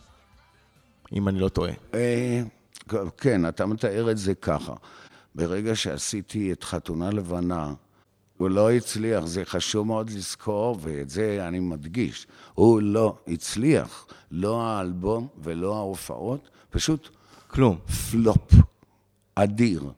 אם 1.13 1.29
אני 1.29 1.39
לא 1.39 1.49
טועה. 1.49 1.73
אה, 1.95 2.43
כן, 3.19 3.49
אתה 3.49 3.67
מתאר 3.67 4.11
את 4.11 4.19
זה 4.19 4.35
ככה. 4.35 4.73
ברגע 5.35 5.77
שעשיתי 5.77 6.53
את 6.53 6.65
חתונה 6.65 7.11
לבנה, 7.11 7.73
הוא 8.39 8.51
לא 8.51 8.73
הצליח, 8.73 9.25
זה 9.25 9.45
חשוב 9.45 9.87
מאוד 9.87 10.11
לזכור, 10.11 10.79
ואת 10.83 11.11
זה 11.11 11.49
אני 11.49 11.61
מדגיש. 11.61 12.27
הוא 12.55 12.83
לא 12.83 13.17
הצליח, 13.29 14.07
לא 14.31 14.63
האלבום 14.63 15.29
ולא 15.43 15.77
ההופעות, 15.77 16.49
פשוט 16.71 17.09
כלום. 17.47 17.79
פלופ 18.11 18.53
אדיר. 19.35 19.91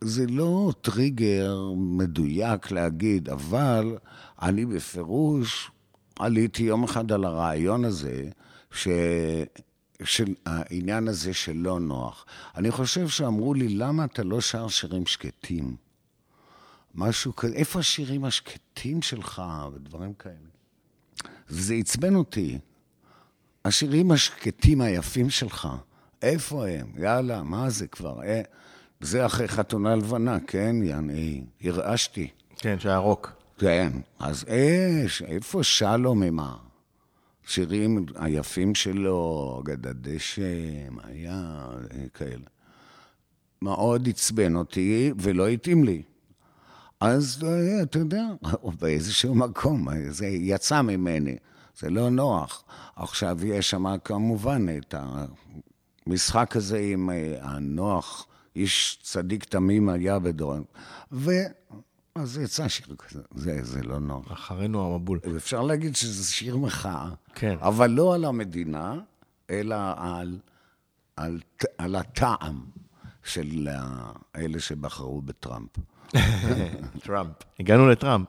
זה 0.00 0.26
לא 0.28 0.72
טריגר 0.80 1.72
מדויק 1.76 2.70
להגיד, 2.70 3.28
אבל 3.28 3.96
אני 4.42 4.66
בפירוש 4.66 5.70
עליתי 6.18 6.62
יום 6.62 6.84
אחד 6.84 7.12
על 7.12 7.24
הרעיון 7.24 7.84
הזה, 7.84 8.28
ש... 8.72 8.88
של 10.04 10.34
העניין 10.46 11.08
הזה 11.08 11.34
שלא 11.34 11.80
נוח. 11.80 12.26
אני 12.56 12.70
חושב 12.70 13.08
שאמרו 13.08 13.54
לי, 13.54 13.68
למה 13.68 14.04
אתה 14.04 14.22
לא 14.22 14.40
שר 14.40 14.68
שירים 14.68 15.06
שקטים? 15.06 15.76
משהו 16.94 17.36
כזה, 17.36 17.54
איפה 17.54 17.78
השירים 17.78 18.24
השקטים 18.24 19.02
שלך 19.02 19.42
ודברים 19.74 20.14
כאלה? 20.14 20.34
וזה 21.48 21.74
עצבן 21.74 22.14
אותי. 22.14 22.58
השירים 23.64 24.10
השקטים 24.10 24.80
היפים 24.80 25.30
שלך, 25.30 25.68
איפה 26.22 26.68
הם? 26.68 26.92
יאללה, 26.96 27.42
מה 27.42 27.70
זה 27.70 27.86
כבר? 27.86 28.22
אה, 28.22 28.42
זה 29.00 29.26
אחרי 29.26 29.48
חתונה 29.48 29.96
לבנה, 29.96 30.40
כן, 30.46 30.76
יעני, 30.82 31.44
הרעשתי. 31.64 32.28
כן, 32.56 32.80
שהיה 32.80 32.96
רוק. 32.96 33.37
כן, 33.58 33.92
אז 34.18 34.44
אש, 34.48 35.22
איפה 35.22 35.62
שלום 35.62 36.22
עם 36.22 36.38
השירים 37.44 38.06
היפים 38.14 38.74
שלו, 38.74 39.60
אגדת 39.62 39.96
דשא, 39.96 40.42
היה, 41.04 41.66
כאלה. 42.14 42.46
מאוד 43.62 44.08
עצבן 44.08 44.56
אותי 44.56 45.12
ולא 45.18 45.48
התאים 45.48 45.84
לי. 45.84 46.02
אז 47.00 47.44
אה, 47.46 47.82
אתה 47.82 47.98
יודע, 47.98 48.24
באיזשהו 48.80 49.34
מקום, 49.34 49.88
זה 50.08 50.26
יצא 50.26 50.82
ממני, 50.82 51.36
זה 51.78 51.90
לא 51.90 52.10
נוח. 52.10 52.64
עכשיו 52.96 53.46
יש 53.46 53.70
שם 53.70 53.98
כמובן 54.04 54.66
את 54.78 54.94
המשחק 56.06 56.56
הזה 56.56 56.78
עם 56.78 57.10
אה, 57.10 57.38
הנוח, 57.40 58.26
איש 58.56 58.98
צדיק 59.02 59.44
תמים 59.44 59.88
היה 59.88 60.18
בדורון. 60.18 60.64
אז 62.14 62.30
זה 62.30 62.42
יצא 62.42 62.68
שיר 62.68 62.94
כזה, 62.98 63.20
זה, 63.34 63.64
זה 63.64 63.82
לא 63.82 63.98
נורא. 63.98 64.32
אחרינו 64.32 64.94
המבול. 64.94 65.20
אפשר 65.36 65.62
להגיד 65.62 65.96
שזה 65.96 66.24
שיר 66.24 66.56
מחאה, 66.56 67.08
כן. 67.34 67.56
אבל 67.60 67.90
לא 67.90 68.14
על 68.14 68.24
המדינה, 68.24 68.94
אלא 69.50 69.76
על, 69.96 70.38
על, 71.16 71.40
על 71.78 71.94
הטעם 71.94 72.60
של 73.24 73.68
אלה 74.36 74.60
שבחרו 74.60 75.22
בטראמפ. 75.22 75.70
טראמפ. 77.04 77.34
הגענו 77.60 77.88
לטראמפ. 77.88 78.28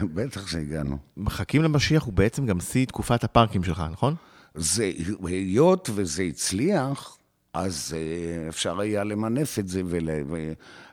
בטח 0.00 0.46
שהגענו. 0.46 0.98
מחכים 1.16 1.62
למשיח 1.62 2.02
הוא 2.02 2.12
בעצם 2.12 2.46
גם 2.46 2.60
שיא 2.60 2.86
תקופת 2.86 3.24
הפארקים 3.24 3.64
שלך, 3.64 3.82
נכון? 3.92 4.14
זה, 4.54 4.92
היות 5.26 5.90
וזה 5.94 6.22
הצליח, 6.22 7.17
אז 7.58 7.94
אה, 7.96 8.48
אפשר 8.48 8.80
היה 8.80 9.04
למנף 9.04 9.58
את 9.58 9.68
זה, 9.68 9.82
ול, 9.86 10.08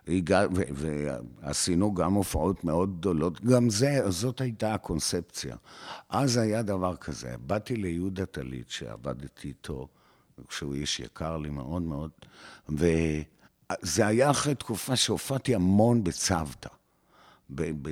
והגע, 0.08 0.46
ו, 0.56 0.62
ועשינו 1.42 1.94
גם 1.94 2.14
הופעות 2.14 2.64
מאוד 2.64 2.98
גדולות. 2.98 3.42
גם 3.42 3.70
זה, 3.70 4.12
זאת 4.12 4.42
הייתה 4.42 4.74
הקונספציה. 4.74 5.56
אז 6.10 6.38
היה 6.38 6.62
דבר 6.62 6.96
כזה, 6.96 7.36
באתי 7.40 7.76
ליהודה 7.76 8.26
טלית, 8.26 8.70
שעבדתי 8.70 9.48
איתו, 9.48 9.88
שהוא 10.50 10.74
איש 10.74 11.00
יקר 11.00 11.38
לי 11.38 11.50
מאוד 11.50 11.82
מאוד, 11.82 12.12
וזה 12.70 14.08
היה 14.08 14.32
אחרי 14.32 14.56
תקופה 14.56 14.96
שהופעתי 14.96 15.56
המון 15.56 16.04
בצוותא, 16.04 16.70
ב, 17.50 17.72
ב, 17.82 17.90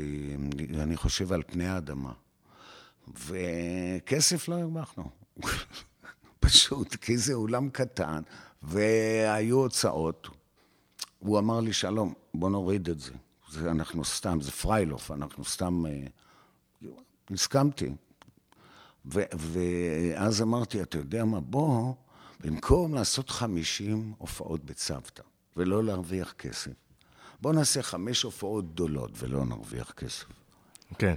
אני 0.79 0.95
חושב 0.95 1.33
על 1.33 1.43
פני 1.47 1.67
האדמה. 1.67 2.11
וכסף 3.27 4.47
לא 4.47 4.55
הרווחנו. 4.55 5.09
פשוט, 6.39 6.95
כי 6.95 7.17
זה 7.17 7.33
אולם 7.33 7.69
קטן, 7.69 8.21
והיו 8.63 9.57
הוצאות. 9.57 10.27
הוא 11.19 11.39
אמר 11.39 11.59
לי, 11.59 11.73
שלום, 11.73 12.13
בוא 12.33 12.49
נוריד 12.49 12.89
את 12.89 12.99
זה. 12.99 13.11
זה 13.51 13.71
אנחנו 13.71 14.05
סתם, 14.05 14.41
זה 14.41 14.51
פריילוף, 14.51 15.11
אנחנו 15.11 15.45
סתם... 15.45 15.85
אה, 15.85 15.91
הסכמתי. 17.31 17.89
ו- 19.05 19.23
ואז 19.35 20.41
אמרתי, 20.41 20.81
אתה 20.81 20.97
יודע 20.97 21.25
מה, 21.25 21.39
בוא, 21.39 21.93
במקום 22.39 22.93
לעשות 22.93 23.29
50 23.29 24.13
הופעות 24.17 24.63
בצוותא 24.65 25.23
ולא 25.57 25.83
להרוויח 25.83 26.31
כסף, 26.31 26.71
בוא 27.41 27.53
נעשה 27.53 27.81
חמש 27.83 28.23
הופעות 28.23 28.73
גדולות 28.73 29.11
ולא 29.17 29.45
נרוויח 29.45 29.91
כסף. 29.91 30.25
כן. 30.97 31.15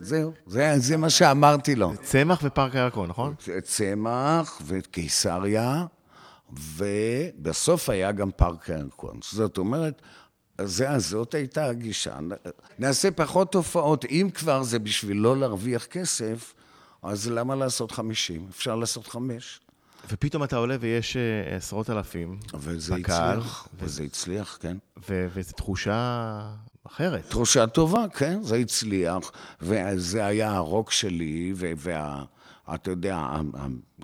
זהו, 0.00 0.32
זה, 0.46 0.74
זה 0.76 0.96
מה 0.96 1.10
שאמרתי 1.10 1.74
לו. 1.74 1.92
צמח 2.02 2.40
ופארק 2.42 2.74
הירקון, 2.74 3.08
נכון? 3.08 3.34
צמח 3.62 4.62
וקיסריה, 4.66 5.86
ובסוף 6.52 7.88
היה 7.88 8.12
גם 8.12 8.30
פארק 8.36 8.70
הירקון. 8.70 9.18
זאת 9.32 9.58
אומרת, 9.58 10.02
זה, 10.60 10.98
זאת 10.98 11.34
הייתה 11.34 11.66
הגישה. 11.66 12.18
נעשה 12.78 13.10
פחות 13.10 13.54
הופעות, 13.54 14.04
אם 14.04 14.28
כבר 14.34 14.62
זה 14.62 14.78
בשביל 14.78 15.16
לא 15.16 15.36
להרוויח 15.36 15.84
כסף, 15.84 16.54
אז 17.02 17.30
למה 17.30 17.54
לעשות 17.54 17.92
50? 17.92 18.46
אפשר 18.50 18.76
לעשות 18.76 19.06
חמש. 19.06 19.60
ופתאום 20.10 20.44
אתה 20.44 20.56
עולה 20.56 20.76
ויש 20.80 21.16
אה, 21.16 21.56
עשרות 21.56 21.90
אלפים 21.90 22.38
וזה 22.54 22.94
בקהל, 22.94 23.38
הצליח, 23.38 23.68
וזה 23.78 24.02
הצליח, 24.02 24.58
כן. 24.60 24.76
ו- 25.08 25.26
וזו 25.34 25.52
תחושה 25.52 26.40
אחרת. 26.86 27.26
תחושה 27.28 27.66
טובה, 27.66 28.04
כן, 28.14 28.42
זה 28.42 28.56
הצליח, 28.56 29.32
וזה 29.60 30.26
היה 30.26 30.52
הרוק 30.52 30.90
שלי, 30.90 31.52
ו- 31.56 31.72
וה... 31.76 32.24
יודע, 32.86 33.26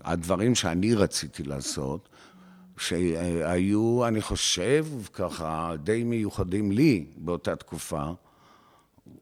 הדברים 0.04 0.54
שאני 0.54 0.94
רציתי 0.94 1.42
לעשות, 1.42 2.08
שהיו, 2.78 4.06
אני 4.06 4.20
חושב, 4.20 4.86
ככה, 5.12 5.72
די 5.82 6.04
מיוחדים 6.04 6.72
לי 6.72 7.06
באותה 7.16 7.56
תקופה. 7.56 8.04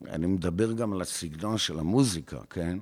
אני 0.08 0.26
מדבר 0.26 0.72
גם 0.72 0.92
על 0.92 1.00
הסגנון 1.00 1.58
של 1.58 1.78
המוזיקה, 1.78 2.38
כן? 2.50 2.78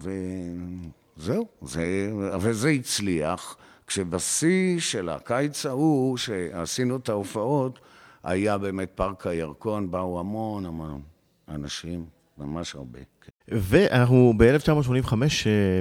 וזהו, 0.00 1.46
זה, 1.62 2.12
וזה 2.40 2.68
הצליח, 2.68 3.56
כשבשיא 3.86 4.80
של 4.80 5.08
הקיץ 5.08 5.66
ההוא, 5.66 6.16
שעשינו 6.16 6.96
את 6.96 7.08
ההופעות, 7.08 7.78
היה 8.22 8.58
באמת 8.58 8.90
פארק 8.94 9.26
הירקון, 9.26 9.90
באו 9.90 10.20
המון 10.20 10.66
המון 10.66 11.02
אנשים, 11.48 12.06
ממש 12.38 12.74
הרבה. 12.74 13.11
ואנחנו 13.48 14.32
ב-1985, 14.36 15.12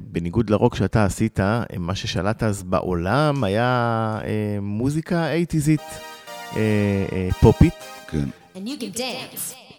בניגוד 0.04 0.50
לרוק 0.50 0.76
שאתה 0.76 1.06
עשית, 1.06 1.40
אה, 1.40 1.64
מה 1.80 1.96
ששלט 1.96 2.44
אז 2.44 2.64
בעולם 2.64 3.44
היה 3.44 3.68
אה, 4.24 4.30
מוזיקה 4.62 5.28
אייטיזית 5.32 5.82
אה, 6.56 6.60
אה, 7.12 7.30
פופית, 7.40 7.74
כן. 8.08 8.30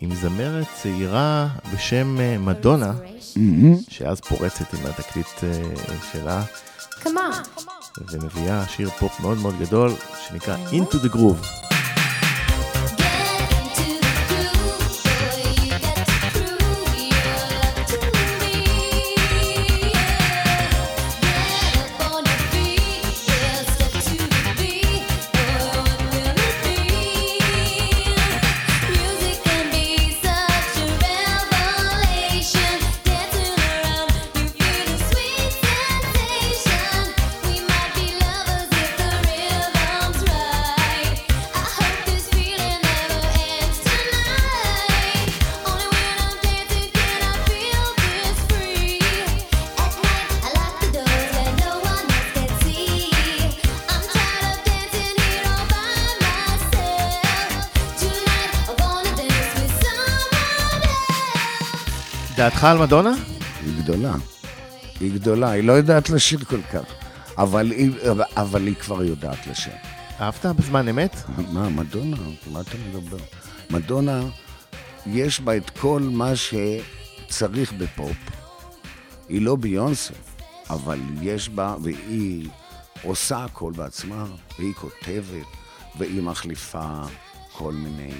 עם 0.00 0.14
זמרת 0.14 0.66
צעירה 0.82 1.48
בשם 1.74 2.20
אה, 2.20 2.38
מדונה, 2.38 2.92
שאז 3.88 4.20
פורצת 4.20 4.74
עם 4.74 4.80
התקליט 4.86 5.26
אה, 5.44 5.62
שלה, 6.12 6.42
Come 7.02 7.06
on. 7.06 7.60
ומביאה 8.12 8.64
שיר 8.68 8.90
פופ 8.90 9.20
מאוד 9.20 9.38
מאוד 9.38 9.54
גדול, 9.60 9.90
שנקרא 10.28 10.56
Into 10.70 10.94
the 11.06 11.14
Groove. 11.16 11.71
דעתך 62.36 62.64
על 62.64 62.78
מדונה? 62.78 63.12
היא 63.64 63.82
גדולה. 63.82 64.14
היא 65.00 65.12
גדולה, 65.12 65.50
היא 65.50 65.64
לא 65.64 65.72
יודעת 65.72 66.10
לשיר 66.10 66.44
כל 66.44 66.62
כך, 66.72 66.84
אבל 67.38 67.70
היא, 67.70 67.90
אבל 68.36 68.66
היא 68.66 68.74
כבר 68.74 69.04
יודעת 69.04 69.46
לשיר. 69.46 69.72
אהבת 70.20 70.46
בזמן 70.46 70.88
אמת? 70.88 71.16
מה, 71.52 71.68
מדונה? 71.68 72.16
מה 72.52 72.60
אתה 72.60 72.76
מדבר? 72.88 73.16
מדונה, 73.70 74.22
יש 75.06 75.40
בה 75.40 75.56
את 75.56 75.70
כל 75.70 76.02
מה 76.02 76.32
שצריך 76.36 77.72
בפופ. 77.72 78.16
היא 79.28 79.42
לא 79.42 79.56
ביונסה, 79.56 80.14
אבל 80.70 80.98
יש 81.22 81.48
בה, 81.48 81.74
והיא 81.82 82.48
עושה 83.02 83.44
הכל 83.44 83.72
בעצמה, 83.76 84.24
והיא 84.58 84.74
כותבת, 84.74 85.46
והיא 85.98 86.22
מחליפה 86.22 87.02
כל 87.52 87.72
מיני, 87.72 88.12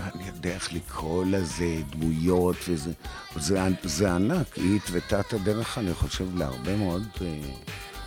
אני 0.00 0.26
יודע 0.26 0.50
איך 0.50 0.72
לקרוא 0.72 1.24
לזה, 1.24 1.76
דמויות 1.90 2.56
וזה. 2.68 2.92
זה, 3.36 3.60
זה 3.82 4.12
ענק, 4.12 4.54
היא 4.56 4.76
התוותה 4.76 5.20
את 5.20 5.32
הדרך, 5.32 5.78
אני 5.78 5.94
חושב, 5.94 6.36
להרבה 6.36 6.76
מאוד, 6.76 7.06
אה, 7.22 7.40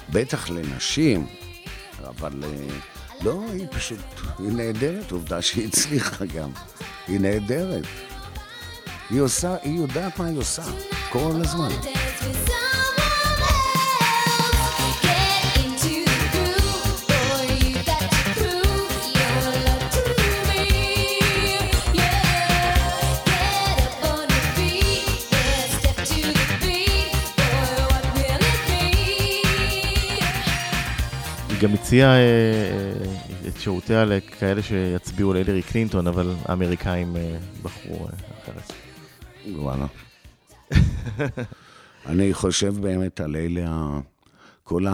בטח 0.09 0.49
לנשים, 0.49 1.27
אבל 2.07 2.43
אה, 2.43 2.67
לא, 3.21 3.43
היא 3.53 3.67
פשוט, 3.71 3.99
היא 4.39 4.51
נהדרת, 4.51 5.11
עובדה 5.11 5.41
שהיא 5.41 5.67
הצליחה 5.67 6.25
גם. 6.25 6.51
היא 7.07 7.19
נהדרת. 7.19 7.85
היא 9.09 9.21
עושה, 9.21 9.55
היא 9.61 9.79
יודעת 9.79 10.19
מה 10.19 10.25
היא 10.25 10.37
עושה, 10.37 10.63
כל 11.11 11.41
הזמן. 11.43 11.69
גם 31.61 31.73
הציעה 31.73 32.11
אה, 32.11 32.19
אה, 32.19 33.47
את 33.47 33.57
שירותיה 33.59 34.05
לכאלה 34.05 34.61
שיצביעו 34.61 35.33
להילרי 35.33 35.61
קלינטון, 35.61 36.07
אבל 36.07 36.33
האמריקאים 36.45 37.15
אה, 37.15 37.37
בחרו 37.61 38.07
אחרת. 38.43 38.73
וואלה. 39.51 39.85
אני 42.09 42.33
חושב 42.33 42.73
באמת 42.81 43.21
על 43.21 43.35
אלה, 43.35 43.99
כל 44.63 44.85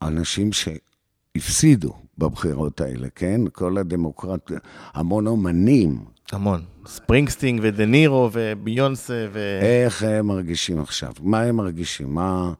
האנשים 0.00 0.50
שהפסידו 0.52 1.92
בבחירות 2.18 2.80
האלה, 2.80 3.08
כן? 3.14 3.40
כל 3.52 3.78
הדמוקרט... 3.78 4.52
המון 4.94 5.26
אומנים 5.26 6.04
המון. 6.32 6.62
ספרינגסטין 6.86 7.60
ודה 7.62 7.86
נירו 7.86 8.30
וביונסה 8.32 9.26
ו... 9.32 9.58
איך 9.62 10.02
הם 10.02 10.26
מרגישים 10.26 10.80
עכשיו? 10.80 11.12
מה 11.20 11.40
הם 11.40 11.56
מרגישים? 11.56 12.14
מה... 12.14 12.52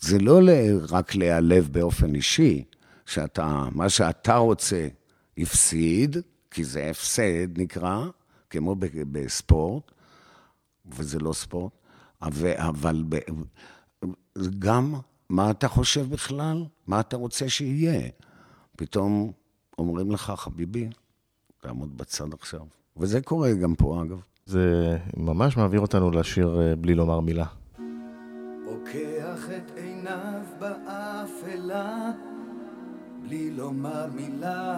זה 0.00 0.18
לא 0.18 0.40
רק 0.90 1.14
להיעלב 1.14 1.68
באופן 1.72 2.14
אישי, 2.14 2.64
שאתה, 3.06 3.64
מה 3.72 3.88
שאתה 3.88 4.36
רוצה 4.36 4.88
הפסיד, 5.38 6.16
כי 6.50 6.64
זה 6.64 6.90
הפסד 6.90 7.58
נקרא, 7.58 8.06
כמו 8.50 8.76
בספורט, 9.12 9.90
וזה 10.86 11.18
לא 11.18 11.32
ספורט, 11.32 11.72
אבל, 12.22 13.04
גם 14.58 14.94
מה 15.28 15.50
אתה 15.50 15.68
חושב 15.68 16.10
בכלל? 16.10 16.64
מה 16.86 17.00
אתה 17.00 17.16
רוצה 17.16 17.48
שיהיה? 17.48 18.08
פתאום 18.76 19.32
אומרים 19.78 20.10
לך, 20.10 20.32
חביבי, 20.36 20.88
תעמוד 21.60 21.96
בצד 21.96 22.34
עכשיו. 22.34 22.60
וזה 22.96 23.20
קורה 23.20 23.52
גם 23.52 23.74
פה, 23.74 24.02
אגב. 24.02 24.20
זה 24.46 24.96
ממש 25.16 25.56
מעביר 25.56 25.80
אותנו 25.80 26.10
לשיר 26.10 26.60
אה, 26.60 26.76
בלי 26.76 26.94
לומר 26.94 27.20
מילה. 27.20 27.46
פוקח 28.66 29.48
את 29.56 29.70
עיניו 29.76 30.40
באפלה, 30.58 32.10
בלי 33.22 33.50
לומר 33.50 34.06
מילה. 34.14 34.76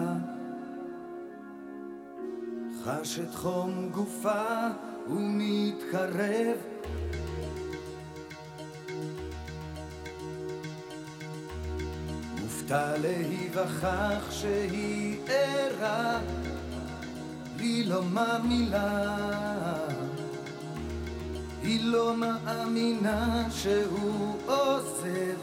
חש 2.83 3.19
את 3.19 3.35
חום 3.35 3.89
גופה 3.91 4.67
ומתקרב. 5.07 6.57
מופתע 12.41 12.97
להיווכח 12.97 14.31
שהיא 14.31 15.17
ערה, 15.27 16.19
בלי 17.57 17.83
לומר 17.83 18.41
מילה. 18.43 19.98
היא 21.63 21.79
לא 21.83 22.15
מאמינה 22.17 23.47
שהוא 23.51 24.37
עוזב. 24.45 25.39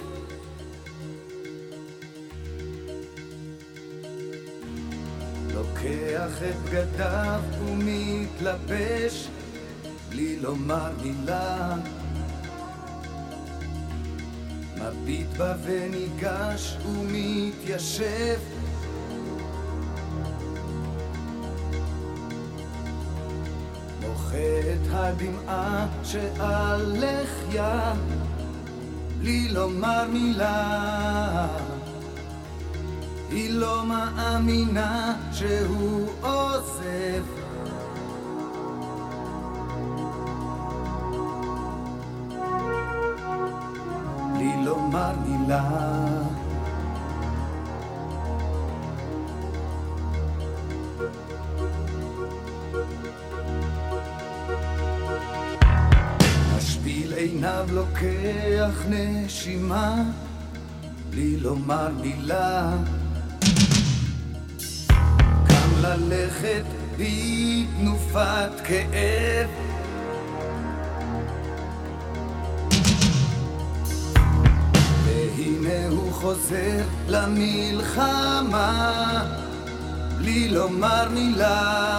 לוקח 5.55 6.43
את 6.51 6.57
בגדיו 6.65 7.41
ומתלבש 7.65 9.29
בלי 10.09 10.37
לומר 10.37 10.91
מילה. 11.03 11.77
מביט 14.77 15.29
בה 15.37 15.55
וניגש 15.65 16.77
ומתיישב 16.87 18.56
מוחה 24.37 24.73
את 24.73 24.87
הדמעה 24.91 25.87
שעל 26.03 26.97
לחיה 26.97 27.93
בלי 29.19 29.49
לומר 29.49 30.05
מילה. 30.13 31.47
היא 33.31 33.51
לא 33.51 33.87
מאמינה 33.87 35.17
שהוא 35.33 36.09
עוזב. 36.21 37.25
בלי 44.35 44.65
לומר 44.65 45.13
מילה 45.27 46.06
לוקח 58.07 58.83
נשימה 58.89 60.03
בלי 61.11 61.37
לומר 61.37 61.89
מילה. 62.01 62.77
קם 65.49 65.71
ללכת 65.81 66.65
בתנופת 66.99 68.51
כאב. 68.65 69.49
והנה 75.05 75.89
הוא 75.89 76.13
חוזר 76.13 76.85
למלחמה 77.09 78.83
בלי 80.19 80.49
לומר 80.49 81.09
מילה 81.09 81.99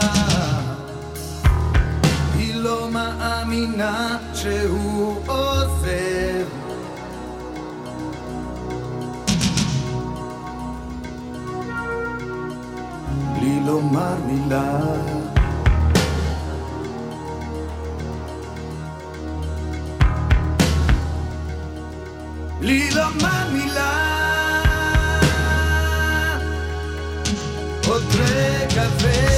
מאמינה 3.47 4.17
שהוא 4.33 5.15
עוזב 5.27 6.47
בלי 13.33 13.59
לומר 13.65 14.15
מילה. 14.25 14.79
בלי 22.59 22.89
לומר 22.91 23.49
מילה. 23.53 23.93
עוד 27.87 28.03
רגע 28.19 28.87
ו... 29.01 29.36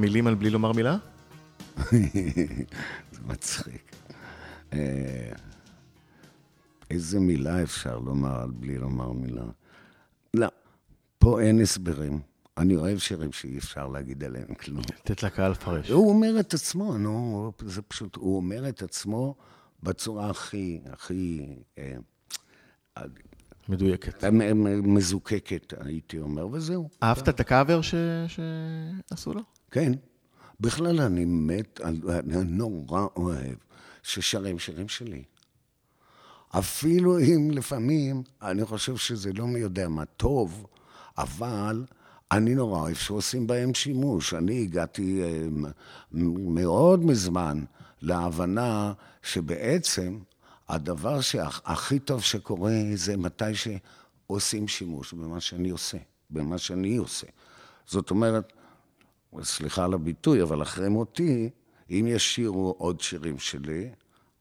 מילים 0.00 0.26
על 0.26 0.34
בלי 0.34 0.50
לומר 0.50 0.72
מילה? 0.72 0.96
זה 3.12 3.20
מצחיק. 3.26 3.92
אה, 4.72 5.32
איזה 6.90 7.20
מילה 7.20 7.62
אפשר 7.62 7.98
לומר 7.98 8.42
על 8.42 8.50
בלי 8.50 8.78
לומר 8.78 9.12
מילה? 9.12 9.44
לא, 10.34 10.46
פה 11.18 11.40
אין 11.40 11.60
הסברים. 11.60 12.20
אני 12.58 12.76
אוהב 12.76 12.98
שירים 12.98 13.32
שאי 13.32 13.58
אפשר 13.58 13.88
להגיד 13.88 14.24
עליהם 14.24 14.54
כלום. 14.54 14.80
לתת 14.80 15.22
לקהל 15.22 15.50
לפרש. 15.50 15.90
הוא 15.90 16.08
אומר 16.08 16.40
את 16.40 16.54
עצמו, 16.54 16.98
נו, 16.98 17.52
זה 17.66 17.82
פשוט, 17.82 18.16
הוא 18.16 18.36
אומר 18.36 18.68
את 18.68 18.82
עצמו 18.82 19.34
בצורה 19.82 20.30
הכי, 20.30 20.80
הכי... 20.92 21.46
אה, 21.78 21.94
מדויקת. 23.68 24.24
מ- 24.24 24.94
מזוקקת, 24.94 25.74
הייתי 25.80 26.18
אומר, 26.18 26.46
וזהו. 26.52 26.88
אהבת 27.02 27.28
את 27.28 27.40
הקאבר 27.40 27.80
שעשו 27.82 29.34
לו? 29.34 29.40
כן. 29.70 29.92
בכלל, 30.60 31.00
אני 31.00 31.24
מת, 31.24 31.80
אני 31.84 32.44
נורא 32.44 33.06
אוהב 33.16 33.54
ששרים 34.02 34.58
שירים 34.58 34.88
שלי. 34.88 35.22
אפילו 36.50 37.18
אם 37.18 37.50
לפעמים 37.52 38.22
אני 38.42 38.64
חושב 38.64 38.96
שזה 38.96 39.32
לא 39.32 39.46
מי 39.46 39.58
יודע 39.58 39.88
מה 39.88 40.04
טוב, 40.04 40.66
אבל 41.18 41.84
אני 42.32 42.54
נורא 42.54 42.80
אוהב 42.80 42.94
שעושים 42.94 43.46
בהם 43.46 43.74
שימוש. 43.74 44.34
אני 44.34 44.62
הגעתי 44.62 45.22
אה, 45.22 45.48
מ- 46.12 46.54
מאוד 46.54 47.04
מזמן 47.04 47.64
להבנה 48.02 48.92
שבעצם 49.22 50.18
הדבר 50.68 51.20
שהכי 51.20 51.98
טוב 51.98 52.22
שקורה 52.22 52.72
זה 52.94 53.16
מתי 53.16 53.44
שעושים 53.54 54.68
שימוש 54.68 55.12
במה 55.12 55.40
שאני 55.40 55.70
עושה, 55.70 55.98
במה 56.30 56.58
שאני 56.58 56.96
עושה. 56.96 57.26
זאת 57.86 58.10
אומרת, 58.10 58.52
סליחה 59.42 59.84
על 59.84 59.94
הביטוי, 59.94 60.42
אבל 60.42 60.62
אחרי 60.62 60.88
מותי, 60.88 61.50
אם 61.90 62.04
ישירו 62.08 62.74
עוד 62.78 63.00
שירים 63.00 63.38
שלי, 63.38 63.90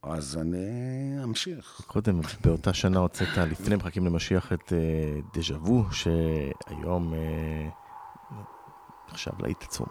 אז 0.04 0.38
אני 0.42 1.24
אמשיך. 1.24 1.82
קודם, 1.88 2.20
באותה 2.44 2.74
שנה 2.74 3.00
הוצאת, 3.00 3.38
לפני 3.38 3.76
מחכים 3.76 4.06
למשיח, 4.06 4.54
את 4.54 4.74
אה, 4.74 5.20
דז'ה 5.34 5.58
וו, 5.58 5.84
שהיום 5.92 7.14
אה, 7.14 7.70
נחשב 9.10 9.32
להיט 9.40 9.64
עצום. 9.64 9.88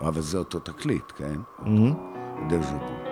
אבל 0.00 0.20
זה 0.20 0.38
אותו 0.38 0.60
תקליט, 0.60 1.12
כן? 1.16 1.40
דז'ה 2.48 2.76
וו. 2.76 3.05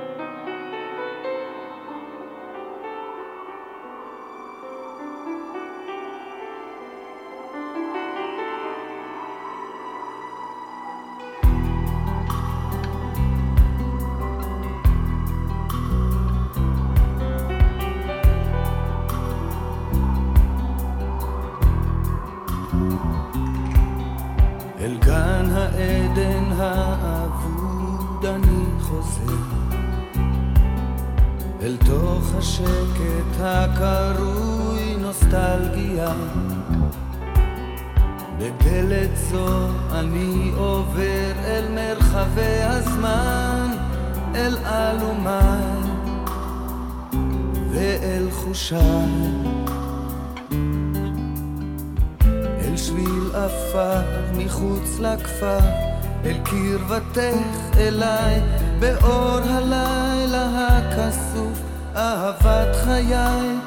קרבתך 56.95 57.77
אליי, 57.77 58.41
באור 58.79 59.39
הלילה 59.45 60.67
הכסוף, 60.69 61.61
אהבת 61.97 62.77
חיי, 62.85 63.59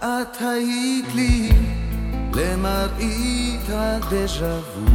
את 0.00 0.36
היית 0.40 1.14
לי 1.14 1.50
למראית 2.34 3.68
הדז'ה 3.68 4.58
וו. 4.74 4.86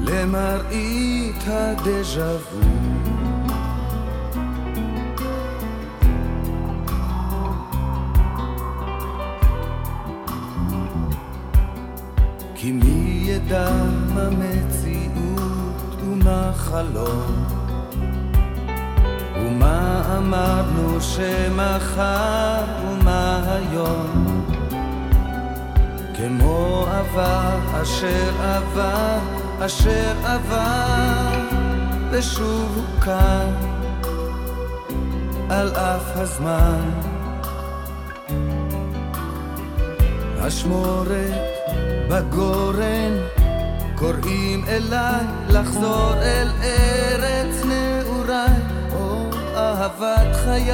למראית 0.00 1.44
הדז'ה 1.46 2.36
וו. 2.36 2.60
כי 12.54 12.72
מי 12.72 13.17
ידע 13.38 13.68
מה 14.14 14.28
מציאות 14.30 16.02
ומה 16.02 16.52
חלום. 16.54 17.44
ומה 19.36 20.02
אמרנו 20.16 21.00
שמחר 21.00 22.64
ומה 22.88 23.42
היום. 23.46 24.44
כמו 26.14 26.86
עבר 26.90 27.58
אשר 27.82 28.30
עבר 28.42 29.18
אשר 29.60 30.12
עבר 30.24 31.40
ושוב 32.10 32.72
הוא 32.76 33.00
כאן 33.00 33.52
על 35.50 35.68
אף 35.68 36.16
הזמן. 36.16 36.90
אשמורת 40.40 41.47
בגורן 42.08 43.12
קוראים 43.94 44.64
אליי 44.68 45.24
לחזור 45.48 46.14
אל 46.14 46.48
ארץ 46.62 47.64
נעוריי. 47.64 48.60
או 48.92 49.30
אהבת 49.56 50.36
חיי 50.44 50.72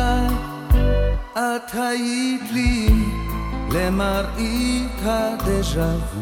את 1.34 1.74
היית 1.74 2.42
לי 2.52 2.88
למראית 3.70 5.00
הדז'ה 5.02 5.94
וו. 6.14 6.20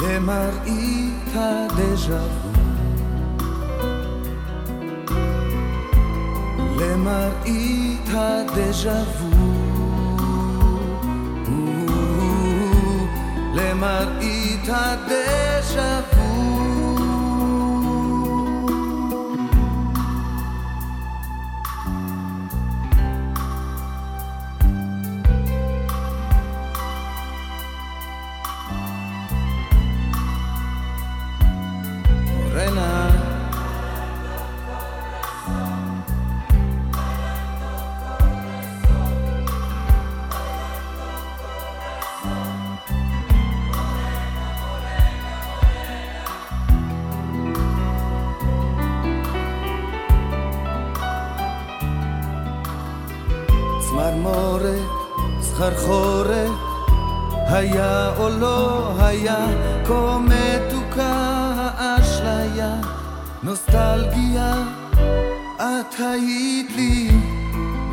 למראית 0.00 1.34
הדז'ה 1.34 2.20
וו. 2.20 2.52
למראית 6.80 8.08
הדז'ה 8.08 9.02
וו 9.20 9.55
למראית 13.56 14.68
הדז'ה 14.68 16.15
סחרחורת, 55.56 56.50
היה 57.46 58.12
או 58.18 58.28
לא 58.28 58.92
היה, 58.98 59.46
כה 59.86 60.18
מתוקה 60.20 61.12
האשליה, 61.78 62.74
נוסטלגיה, 63.42 64.54
את 65.56 65.94
היית 65.98 66.70
לי 66.76 67.10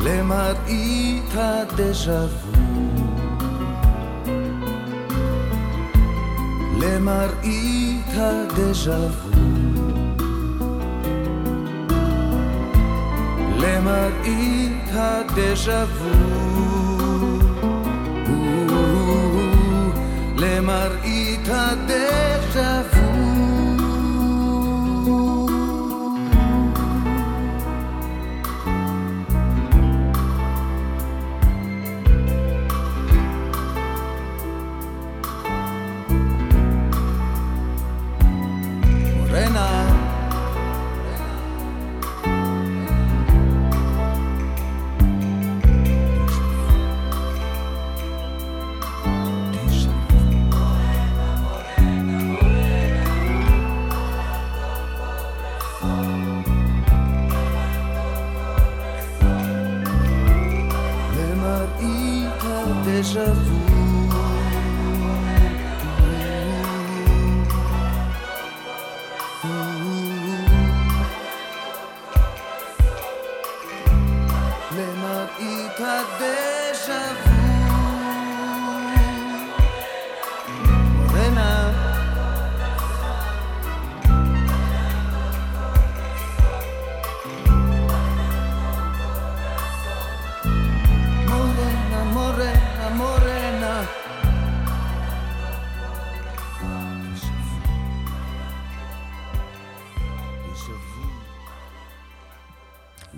למראית 0.00 1.30
הדז'ה 1.34 2.24
וו. 2.24 2.52
למראית 6.80 8.10
הדז'ה 8.16 8.98
וו. 8.98 9.30
למראית 13.56 14.90
הדז'ה 14.92 15.84
וו. 15.84 16.23
למראית 20.44 21.48
הדז'ה 21.48 22.93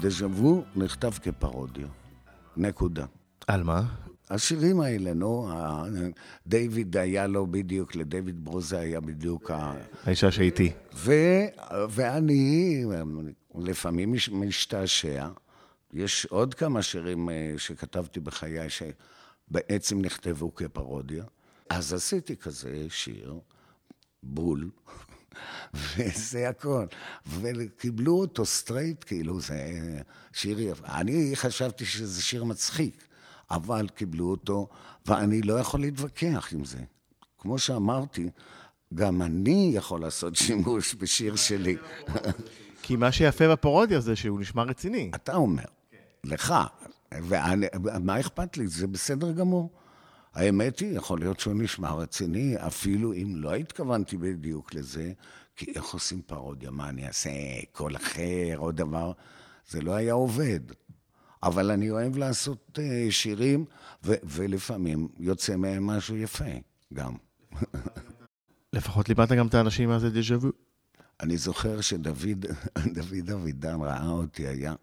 דז'ה 0.07 0.27
וו 0.27 0.65
נכתב 0.77 1.11
כפרודיה. 1.23 1.87
נקודה. 2.57 3.07
על 3.47 3.63
מה? 3.63 3.83
השירים 4.31 4.81
האלה, 4.81 5.15
נו, 5.15 5.51
דיוויד 6.47 6.97
היה 6.97 7.27
לו 7.27 7.47
בדיוק, 7.47 7.95
לדיוויד 7.95 8.45
ברוזה 8.45 8.79
היה 8.79 9.01
בדיוק 9.01 9.51
ה... 9.51 9.75
האישה 10.05 10.31
שאיתי. 10.31 10.73
ו, 10.95 11.13
ואני 11.91 12.85
לפעמים 13.55 14.13
מש- 14.13 14.29
משתעשע. 14.29 15.29
יש 15.93 16.27
עוד 16.27 16.55
כמה 16.55 16.83
שירים 16.83 17.31
אה, 17.31 17.55
שכתבתי 17.59 18.21
בחיי 18.21 18.69
שבעצם 18.71 20.01
נכתבו 20.01 20.55
כפרודיה. 20.55 21.25
אז 21.71 21.93
עשיתי 21.93 22.37
כזה 22.37 22.87
שיר, 22.89 23.35
בול, 24.23 24.71
וזה 25.75 26.49
הכל. 26.49 26.87
וקיבלו 27.27 28.21
אותו 28.21 28.47
straight, 28.47 29.05
כאילו, 29.05 29.41
זה 29.41 29.73
שיר 30.33 30.61
יפה. 30.61 30.87
אני 30.89 31.37
חשבתי 31.37 31.85
שזה 31.85 32.23
שיר 32.23 32.45
מצחיק, 32.45 33.05
אבל 33.51 33.89
קיבלו 33.89 34.31
אותו, 34.31 34.69
ואני 35.07 35.43
לא 35.43 35.55
יכול 35.55 35.81
להתווכח 35.81 36.49
עם 36.53 36.65
זה. 36.65 36.79
כמו 37.39 37.59
שאמרתי, 37.59 38.31
גם 38.95 39.23
אני 39.23 39.71
יכול 39.75 40.01
לעשות 40.01 40.37
שימוש 40.37 40.95
בשיר 40.95 41.37
שלי. 41.37 41.77
כי 42.83 42.97
מה 42.97 43.13
שיפה 43.13 43.49
בפרודיה 43.49 44.01
זה 44.01 44.17
שהוא 44.17 44.41
נשמע 44.41 44.63
רציני. 44.63 45.11
אתה 45.15 45.35
אומר, 45.35 45.65
לך, 46.25 46.55
ואני, 47.13 47.67
מה 48.01 48.21
אכפת 48.21 48.57
לי? 48.57 48.67
זה 48.67 48.87
בסדר 48.87 49.33
גמור. 49.33 49.71
האמת 50.37 50.79
היא, 50.79 50.97
יכול 50.97 51.19
להיות 51.19 51.41
שהוא 51.41 51.55
נשמע 51.55 51.93
רציני, 51.93 52.55
אפילו 52.67 53.13
אם 53.13 53.33
לא 53.37 53.55
התכוונתי 53.55 54.17
בדיוק 54.17 54.75
לזה, 54.75 55.13
כי 55.57 55.73
איך 55.77 55.85
עושים 55.85 56.23
פרודיה? 56.23 56.71
מה 56.71 56.89
אני 56.89 57.07
אעשה? 57.07 57.31
קול 57.73 57.97
אחר, 57.97 58.55
עוד 58.57 58.77
דבר? 58.77 59.13
זה 59.69 59.81
לא 59.81 59.95
היה 59.95 60.13
עובד. 60.13 60.61
אבל 61.43 61.71
אני 61.71 61.91
אוהב 61.91 62.17
לעשות 62.17 62.79
uh, 62.79 62.81
שירים, 63.11 63.65
ו- 64.05 64.15
ולפעמים 64.25 65.09
יוצא 65.19 65.57
מהם 65.57 65.87
משהו 65.87 66.17
יפה, 66.17 66.45
גם. 66.95 67.15
לפחות 68.73 69.09
לימדת 69.09 69.33
גם 69.33 69.47
את 69.47 69.55
האנשים 69.55 69.89
מה 69.89 69.99
זה 69.99 70.11
דז'ה 70.11 70.39
וו. 70.39 70.51
אני 71.21 71.37
זוכר 71.37 71.81
שדוד 71.81 72.47
דוד 72.95 73.31
אבידן 73.31 73.81
ראה 73.81 74.09
אותי, 74.09 74.47
היה 74.47 74.75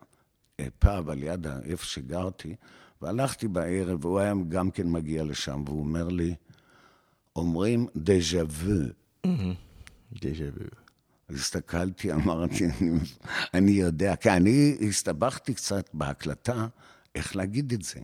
אה, 0.59 0.67
פאב 0.79 1.09
על 1.09 1.23
יד 1.23 1.47
איפה 1.47 1.85
שגרתי, 1.85 2.55
והלכתי 3.03 3.47
בערב, 3.47 4.05
והוא 4.05 4.19
היה 4.19 4.33
גם 4.49 4.71
כן 4.71 4.91
מגיע 4.91 5.23
לשם, 5.23 5.63
והוא 5.65 5.79
אומר 5.79 6.07
לי, 6.07 6.35
אומרים 7.35 7.87
דז'ה 7.95 8.43
וו. 8.45 8.73
דז'ה 10.13 10.49
וו. 10.57 10.65
הסתכלתי, 11.29 12.13
אמרתי, 12.13 12.65
אני, 12.65 12.99
אני 13.53 13.71
יודע, 13.71 14.15
כי 14.15 14.29
אני 14.29 14.77
הסתבכתי 14.87 15.53
קצת 15.53 15.89
בהקלטה, 15.93 16.67
איך 17.15 17.35
להגיד 17.35 17.73
את 17.73 17.81
זה. 17.83 17.99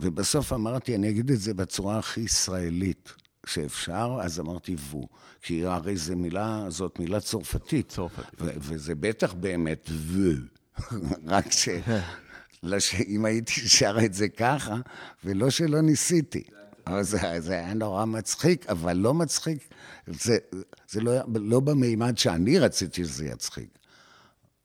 ובסוף 0.00 0.52
אמרתי, 0.52 0.94
אני 0.94 1.10
אגיד 1.10 1.30
את 1.30 1.40
זה 1.40 1.54
בצורה 1.54 1.98
הכי 1.98 2.20
ישראלית 2.20 3.12
שאפשר, 3.46 4.18
אז 4.22 4.40
אמרתי 4.40 4.74
וו. 4.74 5.08
כי 5.42 5.64
הרי 5.64 5.96
זו 5.96 6.16
מילה, 6.16 6.64
זאת 6.68 6.98
מילה 6.98 7.20
צרפתית. 7.20 7.88
צרפתית. 7.88 8.40
וזה 8.40 8.94
בטח 8.94 9.34
באמת 9.34 9.90
וו. 9.90 10.32
רק 11.26 11.52
ש... 11.52 11.68
לש... 12.62 12.94
אם 12.94 13.24
הייתי 13.24 13.52
שר 13.78 13.96
את 14.04 14.14
זה 14.14 14.28
ככה, 14.28 14.76
ולא 15.24 15.50
שלא 15.50 15.80
ניסיתי. 15.80 16.42
אבל 16.86 17.02
זה, 17.02 17.18
זה 17.38 17.52
היה 17.52 17.74
נורא 17.74 18.04
מצחיק, 18.04 18.66
אבל 18.66 18.96
לא 18.96 19.14
מצחיק, 19.14 19.58
זה, 20.06 20.38
זה 20.88 21.00
לא, 21.00 21.12
לא 21.34 21.60
במימד 21.60 22.18
שאני 22.18 22.58
רציתי 22.58 23.04
שזה 23.04 23.26
יצחיק. 23.26 23.78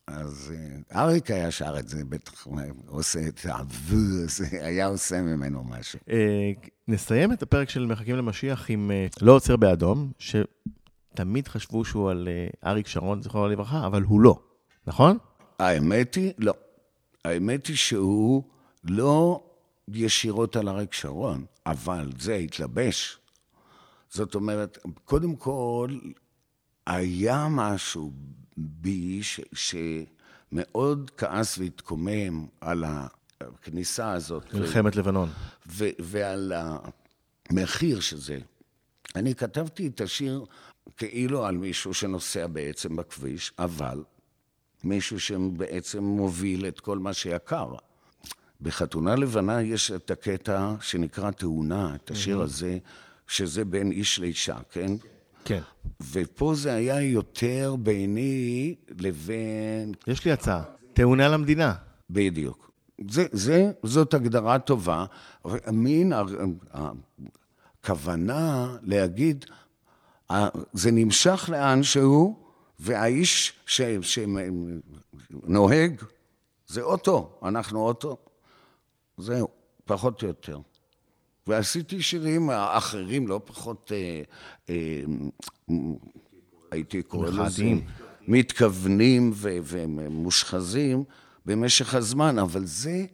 אז 0.06 0.52
אה, 0.54 1.02
אריק 1.02 1.30
היה 1.30 1.50
שר 1.50 1.78
את 1.78 1.88
זה, 1.88 2.04
בטח 2.04 2.46
הוא 2.46 2.60
עושה 2.86 3.28
את 3.28 3.46
הזה, 4.24 4.46
היה 4.52 4.86
עושה 4.86 5.22
ממנו 5.22 5.64
משהו. 5.64 5.98
אה, 6.10 6.52
נסיים 6.88 7.32
את 7.32 7.42
הפרק 7.42 7.70
של 7.70 7.86
מחכים 7.86 8.16
למשיח 8.16 8.70
עם 8.70 8.90
אה, 8.90 9.06
לא 9.22 9.32
עוצר 9.32 9.56
באדום, 9.56 10.12
שתמיד 10.18 11.48
חשבו 11.48 11.84
שהוא 11.84 12.10
על 12.10 12.28
אריק 12.66 12.86
שרון, 12.86 13.22
זכרונו 13.22 13.48
לברכה, 13.48 13.86
אבל 13.86 14.02
הוא 14.02 14.20
לא, 14.20 14.38
נכון? 14.86 15.18
האמת 15.58 16.14
היא, 16.14 16.32
לא. 16.38 16.54
האמת 17.24 17.66
היא 17.66 17.76
שהוא 17.76 18.42
לא 18.84 19.44
ישירות 19.88 20.56
על 20.56 20.68
אריק 20.68 20.92
שרון, 20.92 21.44
אבל 21.66 22.10
זה 22.18 22.34
התלבש. 22.34 23.18
זאת 24.10 24.34
אומרת, 24.34 24.78
קודם 25.04 25.36
כל, 25.36 25.98
היה 26.86 27.46
משהו 27.50 28.12
בי 28.56 29.22
ש, 29.22 29.40
שמאוד 29.52 31.10
כעס 31.16 31.58
והתקומם 31.58 32.46
על 32.60 32.84
הכניסה 33.40 34.12
הזאת. 34.12 34.54
מלחמת 34.54 34.96
לבנון. 34.96 35.28
ו- 35.66 35.88
ועל 35.98 36.52
המחיר 37.50 38.00
שזה. 38.00 38.38
אני 39.16 39.34
כתבתי 39.34 39.86
את 39.86 40.00
השיר 40.00 40.44
כאילו 40.96 41.46
על 41.46 41.56
מישהו 41.56 41.94
שנוסע 41.94 42.46
בעצם 42.46 42.96
בכביש, 42.96 43.52
אבל 43.58 44.02
מישהו 44.84 45.20
שבעצם 45.20 46.04
מוביל 46.04 46.66
את 46.66 46.80
כל 46.80 46.98
מה 46.98 47.12
שיקר. 47.12 47.74
בחתונה 48.60 49.14
לבנה 49.14 49.62
יש 49.62 49.90
את 49.90 50.10
הקטע 50.10 50.74
שנקרא 50.80 51.30
תאונה, 51.30 51.94
את 51.94 52.10
השיר 52.10 52.40
הזה, 52.40 52.78
שזה 53.26 53.64
בין 53.64 53.92
איש 53.92 54.18
לאישה, 54.18 54.56
כן? 54.70 54.92
כן. 55.44 55.60
ופה 56.12 56.54
זה 56.54 56.74
היה 56.74 57.00
יותר 57.00 57.76
ביני 57.78 58.74
לבין 58.98 59.92
יש 60.06 60.24
לי 60.24 60.32
הצעה, 60.32 60.62
תאונה 60.92 61.28
למדינה. 61.28 61.74
בדיוק. 62.10 62.70
זה, 63.10 63.26
זה, 63.32 63.70
זאת 63.82 64.14
הגדרה 64.14 64.58
טובה. 64.58 65.04
מין 65.72 66.12
הכוונה 67.82 68.76
להגיד, 68.82 69.44
זה 70.72 70.90
נמשך 70.90 71.48
לאן 71.52 71.82
שהוא, 71.82 72.41
והאיש 72.82 73.52
ש- 73.66 73.80
שנוהג 75.22 76.02
זה 76.66 76.82
אוטו, 76.82 77.38
אנחנו 77.42 77.80
אוטו. 77.80 78.16
זהו, 79.18 79.48
פחות 79.84 80.22
או 80.22 80.28
יותר. 80.28 80.58
ועשיתי 81.46 82.02
שירים 82.02 82.50
אחרים, 82.50 83.28
לא 83.28 83.40
פחות, 83.44 83.92
אה, 83.94 84.22
אה, 84.70 85.02
הייתי 86.70 87.02
קורא 87.02 87.26
לזה. 87.28 87.38
מתכוונים 88.28 89.30
ו- 89.34 89.58
ומושחזים 89.64 91.04
במשך 91.46 91.94
הזמן, 91.94 92.38
אבל 92.38 92.64
זה 92.64 93.04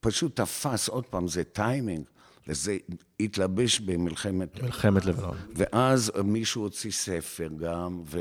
פשוט 0.00 0.40
תפס, 0.40 0.88
עוד 0.88 1.06
פעם, 1.06 1.28
זה 1.28 1.44
טיימינג, 1.44 2.04
וזה 2.48 2.76
התלבש 3.20 3.80
במלחמת... 3.80 4.62
מלחמת 4.62 5.04
לבנון. 5.04 5.36
ואז 5.54 6.12
מישהו 6.24 6.62
הוציא 6.62 6.90
ספר 6.90 7.48
גם, 7.58 8.02
ו... 8.06 8.18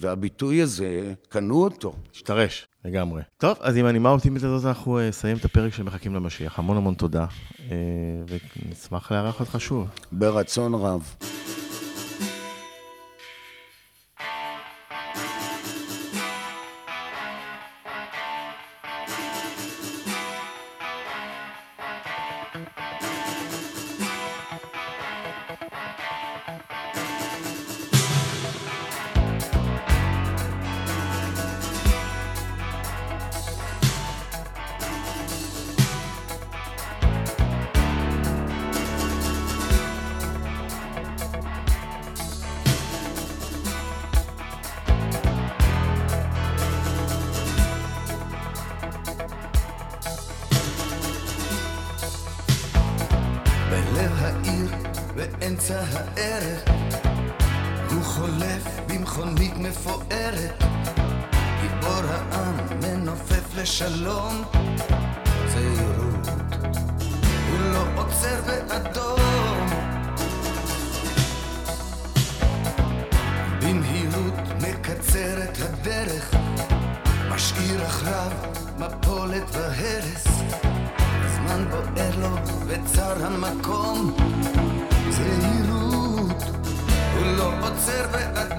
והביטוי 0.00 0.62
הזה, 0.62 1.12
קנו 1.28 1.64
אותו. 1.64 1.92
השתרש, 2.14 2.66
לגמרי. 2.84 3.22
טוב, 3.36 3.56
אז 3.60 3.76
עם 3.76 3.86
הנימה 3.86 4.08
האופטימית 4.08 4.42
הזאת 4.42 4.64
אנחנו 4.64 4.98
אה, 4.98 5.08
נסיים 5.08 5.36
את 5.36 5.44
הפרק 5.44 5.74
של 5.74 5.82
מחכים 5.82 6.14
למשיח. 6.14 6.58
המון 6.58 6.76
המון 6.76 6.94
תודה, 6.94 7.26
אה, 7.60 7.76
ונשמח 8.28 9.12
לארח 9.12 9.40
אותך 9.40 9.56
שוב. 9.60 9.88
ברצון 10.12 10.74
רב. 10.74 11.14
מפוארת, 59.68 60.64
גיבור 61.60 62.02
העם 62.10 62.56
מנופף 62.82 63.54
לשלום, 63.56 64.44
זהירות, 65.48 66.28
הוא 67.50 67.60
לא 67.72 67.82
עוצר 67.96 68.40
באדום. 68.46 69.66
במהירות 73.60 74.34
מקצר 74.60 75.42
את 75.44 75.58
הדרך, 75.60 76.34
משאיר 77.30 77.86
אחריו 77.86 78.32
מפולת 78.78 79.44
והרס. 79.52 80.26
הזמן 81.04 81.64
בוער 81.70 82.16
לו 82.18 82.36
וצר 82.66 83.26
המקום. 83.26 84.16
זהירות, 85.10 86.42
הוא 87.16 87.26
לא 87.36 87.52
עוצר 87.60 88.06
באדום. 88.12 88.57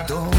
עוצר 0.00 0.33